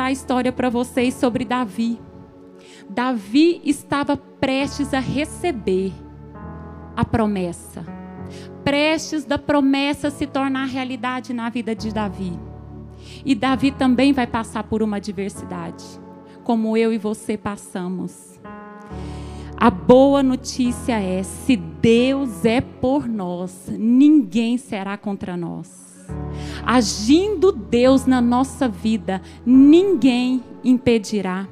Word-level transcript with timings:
contar 0.00 0.04
a 0.04 0.12
história 0.12 0.52
para 0.52 0.70
vocês 0.70 1.14
sobre 1.14 1.44
Davi. 1.44 2.00
Davi 2.88 3.60
estava 3.64 4.16
prestes 4.16 4.94
a 4.94 5.00
receber 5.00 5.92
a 6.96 7.04
promessa. 7.04 7.84
Prestes 8.64 9.24
da 9.24 9.36
promessa 9.36 10.10
se 10.10 10.26
tornar 10.26 10.66
realidade 10.66 11.34
na 11.34 11.50
vida 11.50 11.74
de 11.74 11.92
Davi. 11.92 12.38
E 13.24 13.34
Davi 13.34 13.72
também 13.72 14.12
vai 14.12 14.26
passar 14.26 14.62
por 14.64 14.82
uma 14.82 14.96
adversidade, 14.98 15.84
como 16.44 16.76
eu 16.76 16.92
e 16.92 16.98
você 16.98 17.36
passamos. 17.36 18.40
A 19.56 19.70
boa 19.70 20.22
notícia 20.22 21.00
é: 21.00 21.22
se 21.22 21.56
Deus 21.56 22.44
é 22.44 22.60
por 22.60 23.08
nós, 23.08 23.66
ninguém 23.68 24.56
será 24.56 24.96
contra 24.96 25.36
nós. 25.36 25.89
Agindo 26.64 27.52
Deus 27.52 28.06
na 28.06 28.20
nossa 28.20 28.68
vida, 28.68 29.20
ninguém 29.44 30.42
impedirá. 30.62 31.48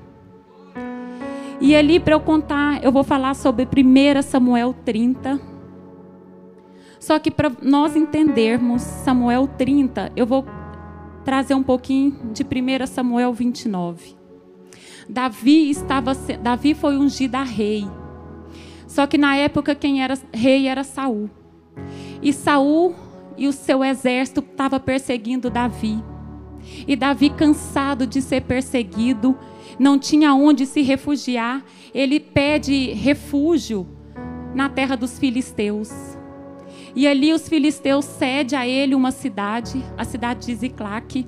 E 1.60 1.74
ali 1.74 1.98
para 1.98 2.14
eu 2.14 2.20
contar, 2.20 2.83
eu 2.84 2.92
vou 2.92 3.02
falar 3.02 3.34
sobre 3.34 3.66
1 3.66 4.23
Samuel 4.23 4.74
30. 4.84 5.41
Só 7.00 7.19
que 7.19 7.30
para 7.30 7.50
nós 7.62 7.97
entendermos 7.97 8.83
Samuel 8.83 9.48
30, 9.48 10.12
eu 10.14 10.27
vou 10.27 10.45
trazer 11.25 11.55
um 11.55 11.62
pouquinho 11.62 12.16
de 12.33 12.42
1 12.42 12.86
Samuel 12.86 13.33
29. 13.33 14.16
Davi 15.09 15.70
estava 15.70 16.12
Davi 16.42 16.75
foi 16.75 16.97
ungido 16.97 17.36
a 17.36 17.42
rei. 17.42 17.88
Só 18.86 19.06
que 19.06 19.19
na 19.19 19.36
época 19.36 19.75
quem 19.75 20.02
era 20.02 20.14
rei 20.33 20.69
era 20.69 20.84
Saul. 20.84 21.28
E 22.22 22.33
Saul 22.33 22.95
e 23.38 23.47
o 23.47 23.52
seu 23.52 23.84
exército 23.84 24.41
estava 24.41 24.78
perseguindo 24.80 25.48
Davi. 25.48 26.02
E 26.87 26.97
Davi 26.97 27.30
cansado 27.30 28.06
de 28.06 28.20
ser 28.20 28.42
perseguido, 28.42 29.38
não 29.78 29.98
tinha 29.98 30.34
onde 30.34 30.66
se 30.66 30.83
refugiar, 30.83 31.64
ele 31.95 32.19
pede 32.19 32.92
refúgio 32.92 33.86
na 34.55 34.69
terra 34.69 34.97
dos 34.97 35.19
filisteus. 35.19 35.91
E 36.97 37.06
ali 37.06 37.33
os 37.33 37.48
filisteus 37.48 38.05
cedem 38.05 38.59
a 38.59 38.66
ele 38.66 38.94
uma 38.94 39.12
cidade, 39.12 39.83
a 39.97 40.05
cidade 40.05 40.47
de 40.47 40.55
Ziclac. 40.55 41.27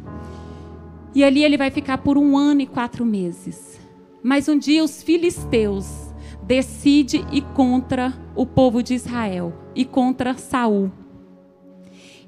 E 1.14 1.22
ali 1.22 1.44
ele 1.44 1.56
vai 1.56 1.70
ficar 1.70 1.98
por 1.98 2.18
um 2.18 2.36
ano 2.36 2.60
e 2.60 2.66
quatro 2.66 3.04
meses. 3.04 3.80
Mas 4.22 4.48
um 4.48 4.58
dia 4.58 4.82
os 4.82 5.02
filisteus 5.02 6.12
decidem 6.42 7.24
ir 7.32 7.42
contra 7.54 8.12
o 8.34 8.44
povo 8.44 8.82
de 8.82 8.94
Israel 8.94 9.52
e 9.74 9.84
contra 9.84 10.34
Saul. 10.34 10.90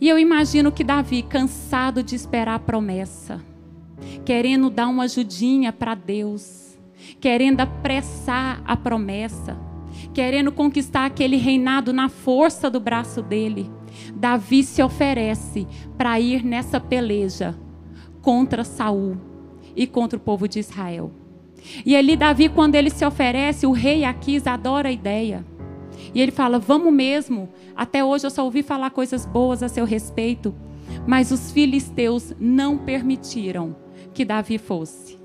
E 0.02 0.08
eu 0.08 0.18
imagino 0.18 0.72
que 0.72 0.82
Davi, 0.82 1.22
cansado 1.22 2.02
de 2.02 2.16
esperar 2.16 2.56
a 2.56 2.58
promessa, 2.58 3.40
querendo 4.24 4.68
dar 4.68 4.88
uma 4.88 5.04
ajudinha 5.04 5.72
para 5.72 5.94
Deus, 5.94 6.76
querendo 7.20 7.60
apressar 7.60 8.60
a 8.64 8.76
promessa, 8.76 9.56
querendo 10.12 10.50
conquistar 10.50 11.04
aquele 11.04 11.36
reinado 11.36 11.92
na 11.92 12.08
força 12.08 12.68
do 12.68 12.80
braço 12.80 13.22
dele. 13.22 13.70
Davi 14.12 14.64
se 14.64 14.82
oferece 14.82 15.68
para 15.96 16.18
ir 16.18 16.44
nessa 16.44 16.80
peleja 16.80 17.56
contra 18.20 18.64
Saul 18.64 19.16
e 19.76 19.86
contra 19.86 20.16
o 20.16 20.20
povo 20.20 20.48
de 20.48 20.58
Israel. 20.58 21.12
E 21.86 21.94
ali 21.94 22.16
Davi, 22.16 22.48
quando 22.48 22.74
ele 22.74 22.90
se 22.90 23.04
oferece, 23.04 23.68
o 23.68 23.70
rei 23.70 24.04
Aquis 24.04 24.48
adora 24.48 24.88
a 24.88 24.92
ideia. 24.92 25.44
E 26.14 26.20
ele 26.20 26.32
fala: 26.32 26.58
"Vamos 26.58 26.92
mesmo. 26.92 27.48
Até 27.74 28.04
hoje 28.04 28.26
eu 28.26 28.30
só 28.30 28.44
ouvi 28.44 28.62
falar 28.62 28.90
coisas 28.90 29.24
boas 29.24 29.62
a 29.62 29.68
seu 29.68 29.84
respeito, 29.84 30.54
mas 31.06 31.30
os 31.30 31.50
filisteus 31.50 32.34
não 32.38 32.78
permitiram 32.78 33.74
que 34.12 34.24
Davi 34.24 34.58
fosse. 34.58 35.18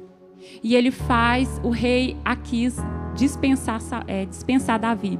E 0.63 0.75
ele 0.75 0.91
faz 0.91 1.59
o 1.63 1.69
rei 1.69 2.17
Aquis 2.23 2.77
dispensar, 3.15 3.81
é, 4.07 4.25
dispensar 4.25 4.79
Davi. 4.79 5.19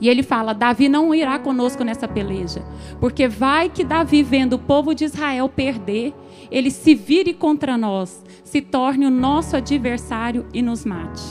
E 0.00 0.08
ele 0.08 0.22
fala: 0.22 0.52
Davi 0.52 0.88
não 0.88 1.14
irá 1.14 1.38
conosco 1.38 1.84
nessa 1.84 2.08
peleja, 2.08 2.64
porque 3.00 3.28
vai 3.28 3.68
que 3.68 3.84
Davi, 3.84 4.22
vendo 4.22 4.54
o 4.54 4.58
povo 4.58 4.94
de 4.94 5.04
Israel 5.04 5.48
perder, 5.48 6.14
ele 6.50 6.70
se 6.70 6.94
vire 6.94 7.34
contra 7.34 7.76
nós, 7.76 8.22
se 8.42 8.60
torne 8.60 9.06
o 9.06 9.10
nosso 9.10 9.56
adversário 9.56 10.46
e 10.52 10.62
nos 10.62 10.84
mate. 10.84 11.22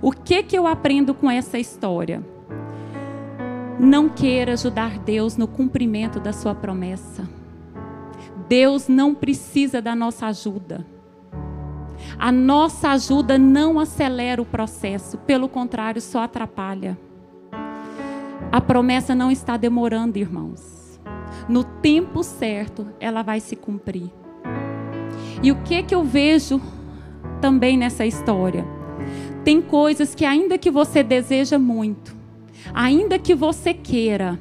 O 0.00 0.12
que 0.12 0.42
que 0.42 0.56
eu 0.56 0.66
aprendo 0.66 1.12
com 1.12 1.30
essa 1.30 1.58
história? 1.58 2.22
Não 3.78 4.08
queira 4.08 4.54
ajudar 4.54 4.98
Deus 4.98 5.36
no 5.36 5.46
cumprimento 5.46 6.18
da 6.18 6.32
sua 6.32 6.52
promessa. 6.52 7.28
Deus 8.48 8.88
não 8.88 9.14
precisa 9.14 9.80
da 9.80 9.94
nossa 9.94 10.26
ajuda. 10.26 10.84
A 12.18 12.32
nossa 12.32 12.90
ajuda 12.90 13.38
não 13.38 13.78
acelera 13.78 14.42
o 14.42 14.44
processo, 14.44 15.16
pelo 15.18 15.48
contrário, 15.48 16.00
só 16.00 16.24
atrapalha. 16.24 16.98
A 18.50 18.60
promessa 18.60 19.14
não 19.14 19.30
está 19.30 19.56
demorando, 19.56 20.16
irmãos. 20.16 20.98
No 21.48 21.62
tempo 21.62 22.24
certo, 22.24 22.88
ela 22.98 23.22
vai 23.22 23.38
se 23.38 23.54
cumprir. 23.54 24.10
E 25.40 25.52
o 25.52 25.62
que 25.62 25.84
que 25.84 25.94
eu 25.94 26.02
vejo 26.02 26.60
também 27.40 27.76
nessa 27.76 28.04
história? 28.04 28.66
Tem 29.44 29.62
coisas 29.62 30.16
que 30.16 30.24
ainda 30.24 30.58
que 30.58 30.70
você 30.70 31.02
deseja 31.02 31.58
muito, 31.58 32.17
ainda 32.74 33.18
que 33.18 33.34
você 33.34 33.72
queira, 33.72 34.38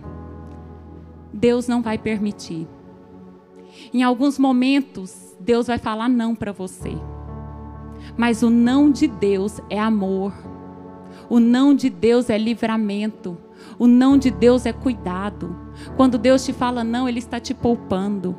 Deus 1.34 1.68
não 1.68 1.82
vai 1.82 1.98
permitir. 1.98 2.68
Em 3.94 4.04
alguns 4.04 4.40
momentos, 4.40 5.36
Deus 5.40 5.68
vai 5.68 5.78
falar 5.78 6.10
não 6.10 6.36
para 6.36 6.52
você. 6.52 6.98
Mas 8.16 8.42
o 8.42 8.50
não 8.50 8.92
de 8.92 9.08
Deus 9.08 9.62
é 9.70 9.80
amor. 9.80 10.34
O 11.30 11.40
não 11.40 11.76
de 11.76 11.90
Deus 11.90 12.30
é 12.30 12.38
livramento. 12.38 13.38
O 13.78 13.86
não 13.88 14.18
de 14.18 14.32
Deus 14.32 14.66
é 14.66 14.74
cuidado. 14.74 15.56
Quando 15.96 16.18
Deus 16.18 16.44
te 16.44 16.54
fala 16.54 16.84
não, 16.84 17.08
Ele 17.08 17.20
está 17.20 17.40
te 17.40 17.54
poupando. 17.54 18.36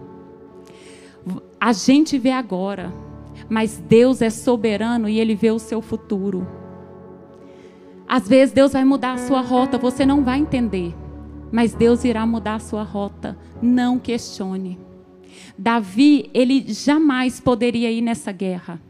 A 1.61 1.73
gente 1.73 2.19
vê 2.19 2.31
agora, 2.31 2.93
mas 3.49 3.79
Deus 3.79 4.23
é 4.23 4.31
soberano 4.31 5.09
e 5.09 5.21
Ele 5.21 5.35
vê 5.35 5.51
o 5.51 5.59
seu 5.59 5.83
futuro. 5.83 6.47
Às 8.09 8.27
vezes 8.27 8.55
Deus 8.55 8.73
vai 8.73 8.85
mudar 8.85 9.13
a 9.13 9.19
sua 9.19 9.43
rota, 9.43 9.77
você 9.77 10.07
não 10.07 10.25
vai 10.25 10.39
entender, 10.39 10.95
mas 11.53 11.75
Deus 11.75 12.05
irá 12.05 12.25
mudar 12.25 12.55
a 12.55 12.59
sua 12.59 12.83
rota. 12.83 13.37
Não 13.61 13.99
questione. 13.99 14.79
Davi, 15.59 16.31
ele 16.33 16.65
jamais 16.73 17.39
poderia 17.39 17.91
ir 17.91 18.01
nessa 18.01 18.33
guerra. 18.33 18.81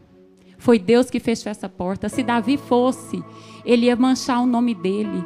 Foi 0.57 0.79
Deus 0.79 1.09
que 1.09 1.19
fechou 1.19 1.49
essa 1.49 1.67
porta. 1.67 2.07
Se 2.07 2.23
Davi 2.23 2.57
fosse, 2.57 3.21
ele 3.65 3.87
ia 3.87 3.95
manchar 3.95 4.41
o 4.41 4.45
nome 4.45 4.73
dele. 4.73 5.23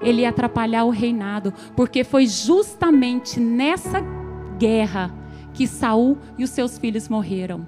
Ele 0.00 0.22
ia 0.22 0.28
atrapalhar 0.28 0.84
o 0.84 0.90
reinado, 0.90 1.52
porque 1.74 2.04
foi 2.04 2.26
justamente 2.26 3.40
nessa 3.40 4.02
guerra 4.58 5.12
que 5.52 5.66
Saul 5.66 6.18
e 6.38 6.44
os 6.44 6.50
seus 6.50 6.78
filhos 6.78 7.08
morreram. 7.08 7.66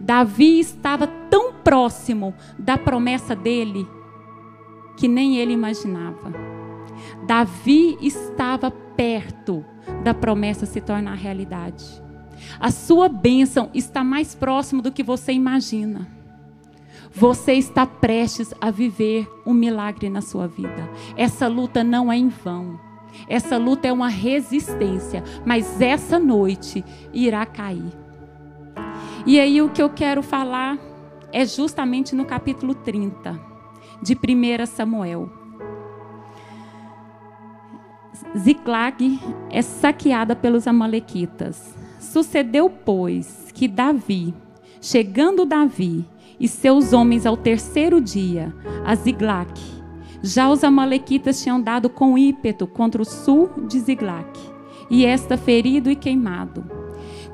Davi 0.00 0.58
estava 0.60 1.06
tão 1.06 1.52
próximo 1.52 2.32
da 2.58 2.78
promessa 2.78 3.34
dele 3.34 3.86
que 4.96 5.06
nem 5.06 5.36
ele 5.36 5.52
imaginava. 5.52 6.32
Davi 7.26 7.98
estava 8.00 8.70
perto 8.70 9.64
da 10.02 10.14
promessa 10.14 10.66
se 10.66 10.80
tornar 10.80 11.14
realidade. 11.14 11.84
A 12.58 12.70
sua 12.70 13.08
bênção 13.08 13.70
está 13.74 14.02
mais 14.02 14.34
próximo 14.34 14.82
do 14.82 14.92
que 14.92 15.02
você 15.02 15.32
imagina. 15.32 16.08
Você 17.12 17.54
está 17.54 17.86
prestes 17.86 18.52
a 18.60 18.70
viver 18.70 19.28
um 19.46 19.54
milagre 19.54 20.10
na 20.10 20.20
sua 20.20 20.46
vida. 20.46 20.90
Essa 21.16 21.48
luta 21.48 21.82
não 21.82 22.12
é 22.12 22.16
em 22.16 22.28
vão. 22.28 22.78
Essa 23.26 23.56
luta 23.56 23.88
é 23.88 23.92
uma 23.92 24.08
resistência, 24.08 25.24
mas 25.44 25.80
essa 25.80 26.18
noite 26.18 26.84
irá 27.14 27.46
cair. 27.46 27.92
E 29.24 29.40
aí 29.40 29.62
o 29.62 29.70
que 29.70 29.82
eu 29.82 29.88
quero 29.88 30.22
falar 30.22 30.78
é 31.32 31.46
justamente 31.46 32.14
no 32.14 32.26
capítulo 32.26 32.74
30 32.74 33.45
de 34.02 34.14
1 34.14 34.66
Samuel. 34.66 35.30
Ziclag 38.36 39.18
é 39.50 39.62
saqueada 39.62 40.36
pelos 40.36 40.66
amalequitas. 40.66 41.74
Sucedeu, 41.98 42.68
pois, 42.68 43.50
que 43.52 43.66
Davi, 43.66 44.34
chegando 44.80 45.46
Davi 45.46 46.04
e 46.38 46.46
seus 46.46 46.92
homens 46.92 47.24
ao 47.24 47.36
terceiro 47.36 48.00
dia, 48.00 48.54
a 48.84 48.94
Ziglac, 48.94 49.58
já 50.22 50.50
os 50.50 50.62
amalequitas 50.62 51.42
tinham 51.42 51.60
dado 51.60 51.88
com 51.88 52.18
ímpeto 52.18 52.66
contra 52.66 53.00
o 53.00 53.04
sul 53.04 53.48
de 53.66 53.78
Ziglac, 53.80 54.38
e 54.90 55.04
esta 55.04 55.36
ferido 55.36 55.90
e 55.90 55.96
queimado. 55.96 56.64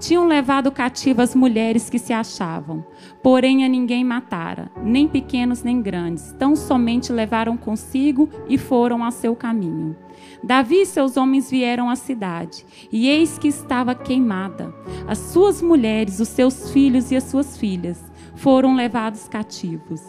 Tinham 0.03 0.27
levado 0.27 0.73
cativas 0.73 1.33
mulheres 1.33 1.89
que 1.89 1.97
se 1.97 2.13
achavam. 2.13 2.85
Porém, 3.23 3.65
a 3.65 3.69
ninguém 3.69 4.03
matara, 4.03 4.69
nem 4.83 5.07
pequenos 5.07 5.63
nem 5.63 5.81
grandes, 5.81 6.35
tão 6.37 6.57
somente 6.57 7.13
levaram 7.13 7.57
consigo 7.57 8.29
e 8.49 8.59
foram 8.59 9.05
a 9.05 9.13
seu 9.13 9.37
caminho. 9.37 9.97
Davi 10.43 10.81
e 10.81 10.87
seus 10.87 11.17
homens 11.17 11.49
vieram 11.49 11.89
à 11.89 11.95
cidade, 11.95 12.67
e 12.91 13.09
eis 13.09 13.39
que 13.39 13.47
estava 13.47 13.95
queimada. 13.95 14.75
As 15.07 15.19
suas 15.19 15.63
mulheres, 15.63 16.19
os 16.19 16.29
seus 16.29 16.73
filhos 16.73 17.13
e 17.13 17.17
as 17.17 17.25
suas 17.25 17.57
filhas 17.57 18.03
foram 18.35 18.75
levados 18.75 19.29
cativos. 19.29 20.03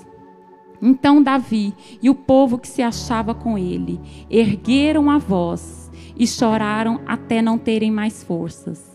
Então 0.82 1.22
Davi 1.22 1.72
e 2.02 2.10
o 2.10 2.16
povo 2.16 2.58
que 2.58 2.68
se 2.68 2.82
achava 2.82 3.36
com 3.36 3.60
ele 3.60 4.02
ergueram 4.28 5.12
a 5.12 5.20
voz 5.20 5.92
e 6.18 6.26
choraram 6.26 7.00
até 7.06 7.44
não 7.44 7.60
terem 7.60 7.92
mais 7.92 8.24
forças. 8.24 8.93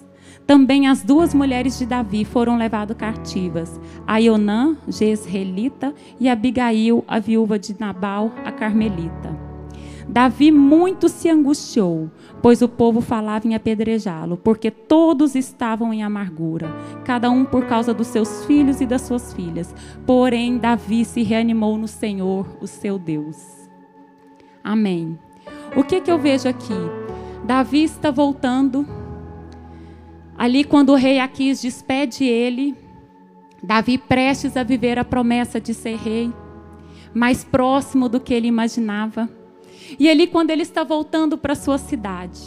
Também 0.48 0.86
as 0.86 1.02
duas 1.02 1.34
mulheres 1.34 1.78
de 1.78 1.84
Davi 1.84 2.24
foram 2.24 2.56
levadas 2.56 2.96
cativas, 2.96 3.78
Aionã, 4.06 4.78
Jezreelita, 4.88 5.94
e 6.18 6.26
Abigail, 6.26 7.04
a 7.06 7.18
viúva 7.18 7.58
de 7.58 7.78
Nabal, 7.78 8.32
a 8.46 8.50
Carmelita. 8.50 9.38
Davi 10.08 10.50
muito 10.50 11.06
se 11.06 11.28
angustiou, 11.28 12.10
pois 12.40 12.62
o 12.62 12.68
povo 12.68 13.02
falava 13.02 13.46
em 13.46 13.54
apedrejá-lo, 13.54 14.38
porque 14.38 14.70
todos 14.70 15.34
estavam 15.34 15.92
em 15.92 16.02
amargura, 16.02 16.74
cada 17.04 17.30
um 17.30 17.44
por 17.44 17.66
causa 17.66 17.92
dos 17.92 18.06
seus 18.06 18.46
filhos 18.46 18.80
e 18.80 18.86
das 18.86 19.02
suas 19.02 19.34
filhas. 19.34 19.74
Porém, 20.06 20.56
Davi 20.56 21.04
se 21.04 21.22
reanimou 21.22 21.76
no 21.76 21.86
Senhor, 21.86 22.46
o 22.58 22.66
seu 22.66 22.98
Deus. 22.98 23.68
Amém. 24.64 25.18
O 25.76 25.84
que, 25.84 26.00
que 26.00 26.10
eu 26.10 26.18
vejo 26.18 26.48
aqui? 26.48 26.72
Davi 27.44 27.84
está 27.84 28.10
voltando. 28.10 28.97
Ali, 30.38 30.62
quando 30.62 30.90
o 30.90 30.94
rei 30.94 31.18
Aquis 31.18 31.60
despede 31.60 32.22
ele, 32.24 32.76
Davi 33.60 33.98
prestes 33.98 34.56
a 34.56 34.62
viver 34.62 34.96
a 34.96 35.04
promessa 35.04 35.60
de 35.60 35.74
ser 35.74 35.96
rei, 35.96 36.32
mais 37.12 37.42
próximo 37.42 38.08
do 38.08 38.20
que 38.20 38.32
ele 38.32 38.46
imaginava. 38.46 39.28
E 39.98 40.08
ali, 40.08 40.28
quando 40.28 40.50
ele 40.50 40.62
está 40.62 40.84
voltando 40.84 41.36
para 41.36 41.56
sua 41.56 41.76
cidade, 41.76 42.40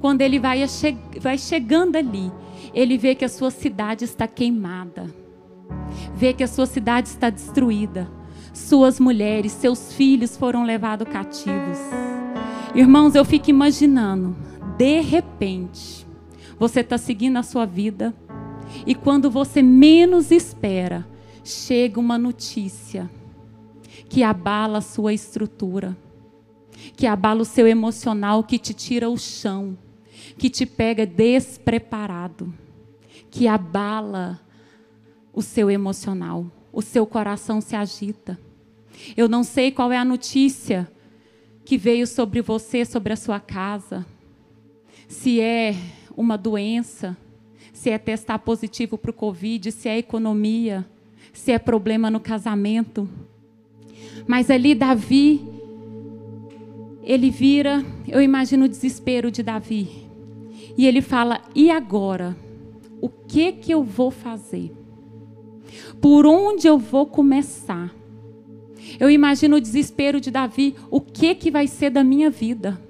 quando 0.00 0.22
ele 0.22 0.38
vai, 0.38 0.66
che 0.66 0.96
vai 1.20 1.36
chegando 1.36 1.96
ali, 1.96 2.32
ele 2.72 2.96
vê 2.96 3.14
que 3.14 3.24
a 3.24 3.28
sua 3.28 3.50
cidade 3.50 4.04
está 4.04 4.26
queimada, 4.26 5.14
vê 6.14 6.32
que 6.32 6.42
a 6.42 6.48
sua 6.48 6.64
cidade 6.64 7.08
está 7.08 7.28
destruída, 7.28 8.10
suas 8.54 8.98
mulheres, 8.98 9.52
seus 9.52 9.92
filhos 9.92 10.38
foram 10.38 10.64
levados 10.64 11.08
cativos. 11.08 11.78
Irmãos, 12.74 13.14
eu 13.14 13.24
fico 13.26 13.50
imaginando, 13.50 14.34
de 14.78 15.00
repente, 15.00 16.05
você 16.58 16.80
está 16.80 16.98
seguindo 16.98 17.36
a 17.36 17.42
sua 17.42 17.66
vida 17.66 18.14
e 18.86 18.94
quando 18.94 19.30
você 19.30 19.62
menos 19.62 20.30
espera, 20.30 21.06
chega 21.44 22.00
uma 22.00 22.18
notícia 22.18 23.10
que 24.08 24.22
abala 24.22 24.78
a 24.78 24.82
sua 24.82 25.12
estrutura 25.12 25.96
que 26.94 27.06
abala 27.06 27.42
o 27.42 27.44
seu 27.44 27.66
emocional, 27.66 28.44
que 28.44 28.58
te 28.58 28.74
tira 28.74 29.08
o 29.08 29.16
chão, 29.16 29.76
que 30.38 30.50
te 30.50 30.66
pega 30.66 31.06
despreparado, 31.06 32.52
que 33.30 33.48
abala 33.48 34.40
o 35.32 35.42
seu 35.42 35.70
emocional, 35.70 36.46
o 36.72 36.82
seu 36.82 37.06
coração 37.06 37.60
se 37.60 37.74
agita. 37.74 38.38
Eu 39.16 39.28
não 39.28 39.42
sei 39.42 39.70
qual 39.70 39.92
é 39.92 39.98
a 39.98 40.04
notícia 40.04 40.90
que 41.64 41.76
veio 41.76 42.06
sobre 42.06 42.40
você, 42.40 42.84
sobre 42.84 43.12
a 43.12 43.16
sua 43.16 43.40
casa. 43.40 44.06
Se 45.08 45.40
é 45.40 45.74
uma 46.16 46.38
doença, 46.38 47.16
se 47.72 47.90
é 47.90 47.98
testar 47.98 48.38
positivo 48.38 48.96
para 48.96 49.10
o 49.10 49.14
Covid, 49.14 49.70
se 49.70 49.88
é 49.88 49.98
economia, 49.98 50.86
se 51.32 51.52
é 51.52 51.58
problema 51.58 52.10
no 52.10 52.18
casamento. 52.18 53.08
Mas 54.26 54.50
ali 54.50 54.74
Davi, 54.74 55.46
ele 57.02 57.30
vira, 57.30 57.84
eu 58.08 58.22
imagino 58.22 58.64
o 58.64 58.68
desespero 58.68 59.30
de 59.30 59.42
Davi. 59.42 60.06
E 60.76 60.86
ele 60.86 61.02
fala: 61.02 61.42
"E 61.54 61.70
agora? 61.70 62.36
O 63.00 63.08
que 63.08 63.52
que 63.52 63.72
eu 63.72 63.84
vou 63.84 64.10
fazer? 64.10 64.72
Por 66.00 66.26
onde 66.26 66.66
eu 66.66 66.78
vou 66.78 67.06
começar?" 67.06 67.94
Eu 68.98 69.10
imagino 69.10 69.56
o 69.56 69.60
desespero 69.60 70.20
de 70.20 70.30
Davi, 70.30 70.74
o 70.90 71.00
que 71.00 71.34
que 71.34 71.50
vai 71.50 71.66
ser 71.66 71.90
da 71.90 72.04
minha 72.04 72.30
vida? 72.30 72.80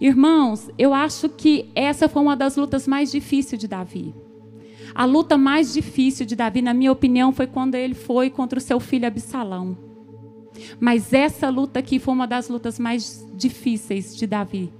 Irmãos, 0.00 0.70
eu 0.78 0.92
acho 0.92 1.28
que 1.28 1.70
essa 1.74 2.08
foi 2.08 2.22
uma 2.22 2.36
das 2.36 2.56
lutas 2.56 2.86
mais 2.86 3.10
difíceis 3.10 3.60
de 3.60 3.68
Davi. 3.68 4.14
A 4.94 5.04
luta 5.04 5.38
mais 5.38 5.72
difícil 5.72 6.26
de 6.26 6.36
Davi, 6.36 6.60
na 6.60 6.74
minha 6.74 6.92
opinião, 6.92 7.32
foi 7.32 7.46
quando 7.46 7.74
ele 7.74 7.94
foi 7.94 8.28
contra 8.28 8.58
o 8.58 8.62
seu 8.62 8.78
filho 8.78 9.06
Absalão. 9.06 9.76
Mas 10.78 11.12
essa 11.12 11.48
luta 11.48 11.78
aqui 11.78 11.98
foi 11.98 12.12
uma 12.12 12.26
das 12.26 12.48
lutas 12.48 12.78
mais 12.78 13.26
difíceis 13.34 14.16
de 14.16 14.26
Davi. 14.26 14.72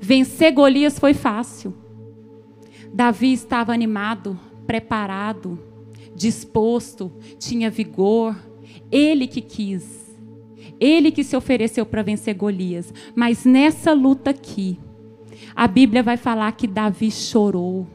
Vencer 0.00 0.52
Golias 0.52 0.98
foi 0.98 1.14
fácil. 1.14 1.74
Davi 2.92 3.32
estava 3.32 3.72
animado, 3.72 4.38
preparado, 4.66 5.58
disposto, 6.14 7.10
tinha 7.38 7.70
vigor. 7.70 8.36
Ele 8.90 9.26
que 9.26 9.40
quis. 9.40 10.01
Ele 10.80 11.10
que 11.10 11.24
se 11.24 11.36
ofereceu 11.36 11.86
para 11.86 12.02
vencer 12.02 12.34
Golias. 12.34 12.92
Mas 13.14 13.44
nessa 13.44 13.92
luta 13.92 14.30
aqui, 14.30 14.78
a 15.54 15.66
Bíblia 15.66 16.02
vai 16.02 16.16
falar 16.16 16.52
que 16.52 16.66
Davi 16.66 17.10
chorou 17.10 17.86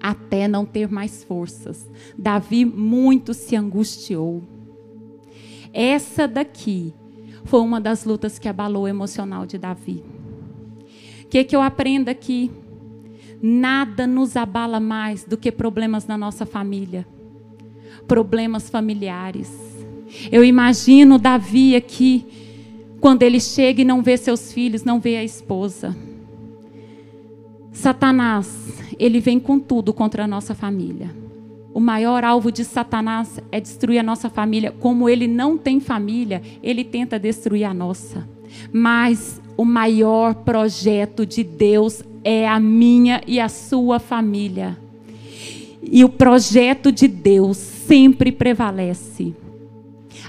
até 0.00 0.46
não 0.46 0.64
ter 0.64 0.90
mais 0.90 1.24
forças. 1.24 1.90
Davi 2.16 2.64
muito 2.64 3.34
se 3.34 3.56
angustiou. 3.56 4.42
Essa 5.72 6.28
daqui 6.28 6.94
foi 7.44 7.60
uma 7.60 7.80
das 7.80 8.04
lutas 8.04 8.38
que 8.38 8.48
abalou 8.48 8.84
o 8.84 8.88
emocional 8.88 9.46
de 9.46 9.58
Davi. 9.58 10.04
O 11.24 11.28
que, 11.28 11.44
que 11.44 11.56
eu 11.56 11.62
aprendo 11.62 12.08
aqui? 12.08 12.50
Nada 13.42 14.06
nos 14.06 14.36
abala 14.36 14.80
mais 14.80 15.24
do 15.24 15.36
que 15.36 15.52
problemas 15.52 16.06
na 16.06 16.16
nossa 16.16 16.46
família, 16.46 17.06
problemas 18.06 18.70
familiares. 18.70 19.75
Eu 20.30 20.44
imagino 20.44 21.18
Davi 21.18 21.76
aqui, 21.76 22.24
quando 23.00 23.22
ele 23.22 23.40
chega 23.40 23.82
e 23.82 23.84
não 23.84 24.02
vê 24.02 24.16
seus 24.16 24.52
filhos, 24.52 24.84
não 24.84 25.00
vê 25.00 25.16
a 25.16 25.24
esposa. 25.24 25.96
Satanás, 27.72 28.82
ele 28.98 29.20
vem 29.20 29.38
com 29.38 29.58
tudo 29.58 29.92
contra 29.92 30.24
a 30.24 30.26
nossa 30.26 30.54
família 30.54 31.26
o 31.76 31.80
maior 31.80 32.24
alvo 32.24 32.50
de 32.50 32.64
Satanás 32.64 33.38
é 33.52 33.60
destruir 33.60 33.98
a 33.98 34.02
nossa 34.02 34.30
família. 34.30 34.72
Como 34.72 35.10
ele 35.10 35.26
não 35.26 35.58
tem 35.58 35.78
família, 35.78 36.40
ele 36.62 36.82
tenta 36.82 37.18
destruir 37.18 37.64
a 37.64 37.74
nossa. 37.74 38.26
Mas 38.72 39.42
o 39.58 39.64
maior 39.66 40.36
projeto 40.36 41.26
de 41.26 41.44
Deus 41.44 42.02
é 42.24 42.48
a 42.48 42.58
minha 42.58 43.20
e 43.26 43.38
a 43.38 43.50
sua 43.50 43.98
família. 43.98 44.74
E 45.82 46.02
o 46.02 46.08
projeto 46.08 46.90
de 46.90 47.06
Deus 47.06 47.58
sempre 47.58 48.32
prevalece. 48.32 49.34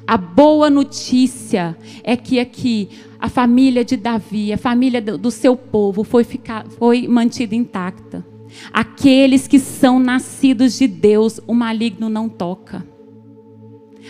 A 0.05 0.17
boa 0.17 0.69
notícia 0.69 1.77
é 2.03 2.15
que 2.15 2.39
aqui 2.39 2.89
a 3.19 3.29
família 3.29 3.83
de 3.83 3.97
Davi, 3.97 4.53
a 4.53 4.57
família 4.57 5.01
do 5.01 5.31
seu 5.31 5.55
povo 5.55 6.03
foi, 6.03 6.23
ficar, 6.23 6.65
foi 6.67 7.07
mantida 7.07 7.55
intacta. 7.55 8.25
Aqueles 8.71 9.47
que 9.47 9.59
são 9.59 9.99
nascidos 9.99 10.77
de 10.77 10.87
Deus, 10.87 11.39
o 11.47 11.53
maligno 11.53 12.09
não 12.09 12.29
toca. 12.29 12.85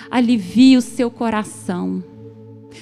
Alivie 0.10 0.78
o 0.78 0.82
seu 0.82 1.10
coração. 1.10 2.04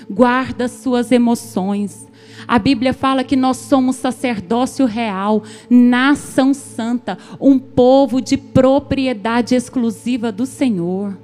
Guarda 0.09 0.67
suas 0.67 1.11
emoções. 1.11 2.07
A 2.47 2.59
Bíblia 2.59 2.93
fala 2.93 3.23
que 3.23 3.35
nós 3.35 3.57
somos 3.57 3.95
sacerdócio 3.95 4.85
real, 4.85 5.43
nação 5.69 6.53
santa, 6.53 7.17
um 7.39 7.57
povo 7.57 8.21
de 8.21 8.37
propriedade 8.37 9.55
exclusiva 9.55 10.31
do 10.31 10.45
Senhor. 10.45 11.17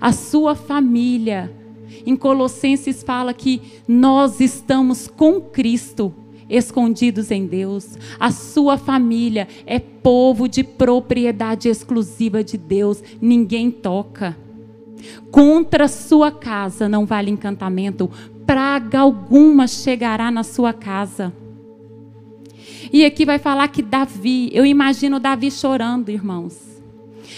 A 0.00 0.12
sua 0.12 0.54
família. 0.54 1.52
Em 2.06 2.16
Colossenses 2.16 3.02
fala 3.02 3.32
que 3.34 3.60
nós 3.86 4.40
estamos 4.40 5.08
com 5.08 5.40
Cristo 5.40 6.14
escondidos 6.48 7.30
em 7.30 7.46
Deus. 7.46 7.98
A 8.18 8.30
sua 8.30 8.78
família 8.78 9.46
é 9.66 9.78
povo 9.78 10.48
de 10.48 10.64
propriedade 10.64 11.68
exclusiva 11.68 12.42
de 12.42 12.56
Deus. 12.56 13.02
Ninguém 13.20 13.70
toca. 13.70 14.36
Contra 15.30 15.86
sua 15.88 16.30
casa 16.30 16.88
não 16.88 17.04
vale 17.04 17.30
encantamento. 17.30 18.10
Praga 18.46 19.00
alguma 19.00 19.66
chegará 19.66 20.30
na 20.30 20.42
sua 20.42 20.72
casa. 20.72 21.32
E 22.92 23.04
aqui 23.04 23.24
vai 23.26 23.38
falar 23.38 23.68
que 23.68 23.82
Davi, 23.82 24.50
eu 24.52 24.64
imagino 24.64 25.20
Davi 25.20 25.50
chorando, 25.50 26.08
irmãos. 26.08 26.56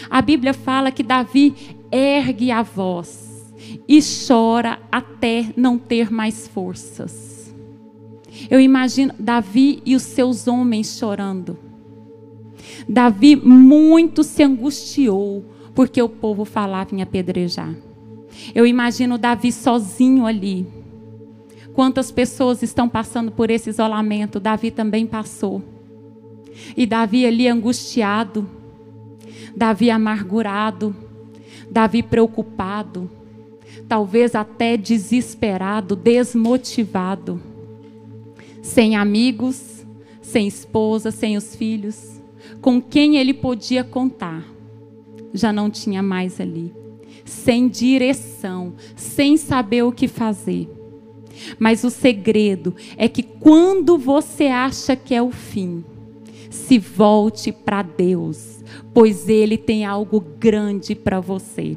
A 0.09 0.23
Bíblia 0.23 0.54
fala 0.54 0.92
que 0.92 1.02
Davi 1.02 1.54
ergue 1.90 2.50
a 2.50 2.62
voz 2.62 3.52
e 3.88 4.00
chora 4.26 4.78
até 4.90 5.47
não 5.56 5.78
ter 5.78 6.11
mais 6.11 6.49
forças. 6.49 7.54
Eu 8.50 8.61
imagino 8.61 9.12
Davi 9.18 9.82
e 9.85 9.94
os 9.94 10.02
seus 10.02 10.47
homens 10.47 10.97
chorando. 10.99 11.59
Davi 12.88 13.37
muito 13.37 14.23
se 14.23 14.42
angustiou 14.42 15.44
porque 15.75 16.00
o 16.00 16.09
povo 16.09 16.44
falava 16.44 16.94
em 16.94 17.02
apedrejar. 17.02 17.75
Eu 18.54 18.66
imagino 18.66 19.18
Davi 19.18 19.52
sozinho 19.52 20.26
ali. 20.26 20.66
Quantas 21.73 22.11
pessoas 22.11 22.62
estão 22.62 22.88
passando 22.88 23.30
por 23.30 23.50
esse 23.50 23.70
isolamento? 23.70 24.40
Davi 24.40 24.70
também 24.70 25.06
passou. 25.06 25.62
E 26.76 26.85
Davi 26.87 27.25
ali 27.25 27.49
angustiado, 27.49 28.49
Davi 29.56 29.90
amargurado, 29.90 30.94
Davi 31.71 32.03
preocupado, 32.03 33.09
talvez 33.89 34.35
até 34.35 34.77
desesperado, 34.77 35.95
desmotivado, 35.95 37.41
sem 38.62 38.97
amigos, 38.97 39.87
sem 40.21 40.47
esposa, 40.47 41.11
sem 41.11 41.37
os 41.37 41.55
filhos, 41.55 42.21
com 42.61 42.81
quem 42.81 43.17
ele 43.17 43.35
podia 43.35 43.85
contar, 43.85 44.45
já 45.33 45.53
não 45.53 45.71
tinha 45.71 46.03
mais 46.03 46.41
ali, 46.41 46.73
sem 47.25 47.69
direção, 47.69 48.75
sem 48.97 49.37
saber 49.37 49.83
o 49.83 49.93
que 49.93 50.09
fazer. 50.09 50.69
Mas 51.59 51.85
o 51.85 51.91
segredo 51.91 52.75
é 52.97 53.09
que 53.09 53.23
quando 53.23 53.97
você 53.97 54.47
acha 54.47 54.97
que 54.97 55.15
é 55.15 55.23
o 55.23 55.31
fim, 55.31 55.85
se 56.50 56.79
volte 56.79 57.53
para 57.53 57.83
Deus, 57.83 58.60
pois 58.92 59.28
Ele 59.28 59.56
tem 59.56 59.85
algo 59.85 60.20
grande 60.20 60.94
para 60.94 61.20
você. 61.20 61.76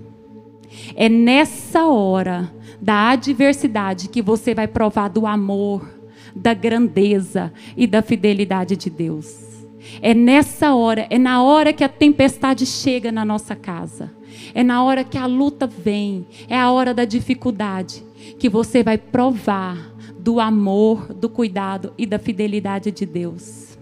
É 0.95 1.07
nessa 1.07 1.87
hora 1.87 2.51
da 2.81 3.09
adversidade 3.09 4.09
que 4.09 4.21
você 4.21 4.53
vai 4.53 4.67
provar 4.67 5.07
do 5.07 5.25
amor, 5.25 5.87
da 6.35 6.53
grandeza 6.53 7.53
e 7.77 7.85
da 7.85 8.01
fidelidade 8.01 8.75
de 8.75 8.89
Deus. 8.89 9.53
É 10.01 10.13
nessa 10.13 10.73
hora, 10.73 11.07
é 11.09 11.17
na 11.17 11.43
hora 11.43 11.71
que 11.71 11.83
a 11.83 11.89
tempestade 11.89 12.65
chega 12.65 13.11
na 13.11 13.23
nossa 13.23 13.55
casa. 13.55 14.11
É 14.53 14.63
na 14.63 14.83
hora 14.83 15.03
que 15.03 15.17
a 15.17 15.25
luta 15.25 15.67
vem, 15.67 16.25
é 16.47 16.57
a 16.57 16.71
hora 16.71 16.93
da 16.93 17.05
dificuldade 17.05 18.03
que 18.39 18.49
você 18.49 18.83
vai 18.83 18.97
provar 18.97 19.93
do 20.17 20.39
amor, 20.39 21.13
do 21.13 21.29
cuidado 21.29 21.93
e 21.97 22.05
da 22.05 22.17
fidelidade 22.17 22.91
de 22.91 23.05
Deus. 23.05 23.77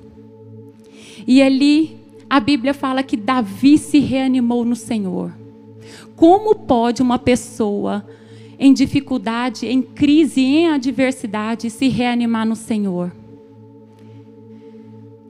E 1.27 1.41
ali 1.41 2.00
a 2.31 2.39
Bíblia 2.39 2.73
fala 2.73 3.03
que 3.03 3.17
Davi 3.17 3.77
se 3.77 4.00
reanimou 4.00 4.63
no 4.63 4.73
Senhor. 4.73 5.33
Como 6.15 6.55
pode 6.55 7.01
uma 7.01 7.19
pessoa 7.19 8.07
em 8.57 8.73
dificuldade, 8.73 9.67
em 9.67 9.81
crise, 9.81 10.39
em 10.39 10.69
adversidade 10.69 11.69
se 11.69 11.89
reanimar 11.89 12.47
no 12.47 12.55
Senhor? 12.55 13.11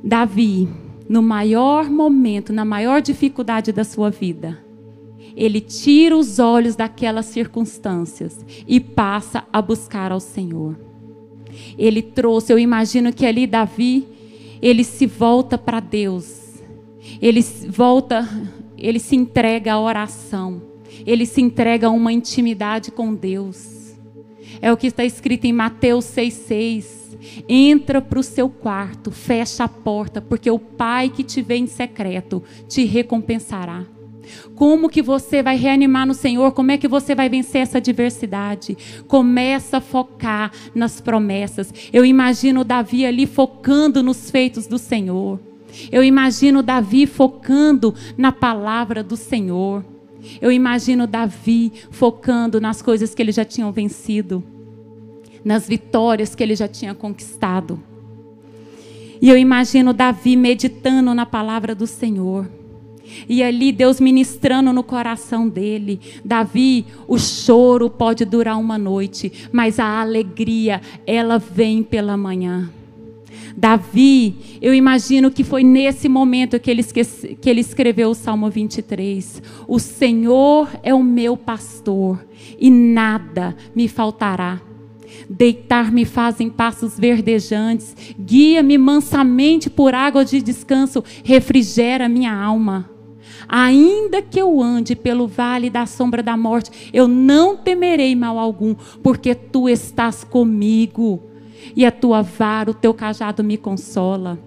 Davi, 0.03 0.69
no 1.09 1.23
maior 1.23 1.89
momento, 1.89 2.53
na 2.53 2.63
maior 2.63 3.01
dificuldade 3.01 3.71
da 3.71 3.83
sua 3.83 4.11
vida, 4.11 4.63
ele 5.35 5.59
tira 5.59 6.15
os 6.15 6.37
olhos 6.37 6.75
daquelas 6.75 7.25
circunstâncias 7.25 8.45
e 8.67 8.79
passa 8.79 9.43
a 9.51 9.59
buscar 9.59 10.11
ao 10.11 10.19
Senhor. 10.19 10.77
Ele 11.79 12.03
trouxe, 12.03 12.53
eu 12.53 12.59
imagino 12.59 13.11
que 13.11 13.25
ali 13.25 13.47
Davi, 13.47 14.05
ele 14.61 14.83
se 14.83 15.07
volta 15.07 15.57
para 15.57 15.79
Deus. 15.79 16.50
Ele 17.21 17.41
volta, 17.69 18.27
ele 18.77 18.99
se 18.99 19.15
entrega 19.15 19.73
à 19.73 19.79
oração. 19.79 20.61
Ele 21.05 21.25
se 21.25 21.41
entrega 21.41 21.87
a 21.87 21.91
uma 21.91 22.11
intimidade 22.11 22.91
com 22.91 23.13
Deus. 23.13 23.95
É 24.61 24.71
o 24.71 24.77
que 24.77 24.87
está 24.87 25.03
escrito 25.03 25.45
em 25.45 25.53
Mateus 25.53 26.05
6,6. 26.05 27.01
Entra 27.47 28.01
para 28.01 28.19
o 28.19 28.23
seu 28.23 28.49
quarto, 28.49 29.11
fecha 29.11 29.63
a 29.63 29.67
porta, 29.67 30.21
porque 30.21 30.49
o 30.49 30.59
Pai 30.59 31.09
que 31.09 31.23
te 31.23 31.41
vê 31.41 31.55
em 31.55 31.67
secreto 31.67 32.43
te 32.67 32.85
recompensará. 32.85 33.85
Como 34.55 34.89
que 34.89 35.01
você 35.01 35.41
vai 35.41 35.57
reanimar 35.57 36.05
no 36.05 36.13
Senhor? 36.13 36.51
Como 36.51 36.71
é 36.71 36.77
que 36.77 36.87
você 36.87 37.13
vai 37.15 37.27
vencer 37.29 37.61
essa 37.61 37.79
adversidade? 37.79 38.77
Começa 39.07 39.77
a 39.77 39.81
focar 39.81 40.51
nas 40.73 41.01
promessas. 41.01 41.73
Eu 41.91 42.05
imagino 42.05 42.63
Davi 42.63 43.05
ali 43.05 43.25
focando 43.25 44.01
nos 44.03 44.29
feitos 44.29 44.67
do 44.67 44.77
Senhor. 44.77 45.39
Eu 45.91 46.03
imagino 46.03 46.61
Davi 46.63 47.05
focando 47.05 47.93
na 48.17 48.31
palavra 48.31 49.03
do 49.03 49.15
Senhor. 49.15 49.83
Eu 50.41 50.51
imagino 50.51 51.07
Davi 51.07 51.71
focando 51.89 52.61
nas 52.61 52.81
coisas 52.81 53.13
que 53.13 53.21
ele 53.21 53.31
já 53.31 53.43
tinha 53.43 53.69
vencido, 53.71 54.43
nas 55.43 55.67
vitórias 55.67 56.35
que 56.35 56.43
ele 56.43 56.55
já 56.55 56.67
tinha 56.67 56.93
conquistado. 56.93 57.81
E 59.21 59.29
eu 59.29 59.37
imagino 59.37 59.93
Davi 59.93 60.35
meditando 60.35 61.13
na 61.13 61.25
palavra 61.25 61.75
do 61.75 61.85
Senhor. 61.85 62.49
E 63.27 63.43
ali 63.43 63.71
Deus 63.71 63.99
ministrando 63.99 64.71
no 64.71 64.83
coração 64.83 65.47
dele. 65.47 65.99
Davi, 66.23 66.85
o 67.07 67.19
choro 67.19 67.89
pode 67.89 68.25
durar 68.25 68.57
uma 68.57 68.77
noite, 68.77 69.49
mas 69.51 69.79
a 69.79 70.01
alegria, 70.01 70.81
ela 71.05 71.37
vem 71.37 71.83
pela 71.83 72.15
manhã. 72.15 72.69
Davi, 73.55 74.59
eu 74.61 74.73
imagino 74.73 75.31
que 75.31 75.43
foi 75.43 75.63
nesse 75.63 76.07
momento 76.07 76.59
que 76.59 76.69
ele, 76.69 76.81
esquece, 76.81 77.35
que 77.35 77.49
ele 77.49 77.61
escreveu 77.61 78.09
o 78.09 78.15
Salmo 78.15 78.49
23. 78.49 79.41
O 79.67 79.79
Senhor 79.79 80.69
é 80.83 80.93
o 80.93 81.03
meu 81.03 81.35
pastor 81.35 82.25
e 82.59 82.69
nada 82.69 83.55
me 83.75 83.87
faltará. 83.87 84.61
Deitar-me 85.29 86.05
faz 86.05 86.39
em 86.39 86.49
passos 86.49 86.97
verdejantes, 86.97 87.95
guia-me 88.19 88.77
mansamente 88.77 89.69
por 89.69 89.93
água 89.93 90.23
de 90.25 90.41
descanso, 90.41 91.03
refrigera 91.23 92.09
minha 92.09 92.33
alma. 92.33 92.89
Ainda 93.47 94.21
que 94.21 94.39
eu 94.39 94.61
ande 94.61 94.95
pelo 94.95 95.27
vale 95.27 95.69
da 95.69 95.85
sombra 95.85 96.23
da 96.23 96.37
morte, 96.37 96.89
eu 96.93 97.07
não 97.07 97.57
temerei 97.57 98.15
mal 98.15 98.37
algum, 98.39 98.75
porque 99.03 99.35
tu 99.35 99.67
estás 99.67 100.23
comigo, 100.23 101.30
e 101.75 101.85
a 101.85 101.91
tua 101.91 102.21
vara, 102.21 102.71
o 102.71 102.73
teu 102.73 102.93
cajado 102.93 103.43
me 103.43 103.57
consola. 103.57 104.39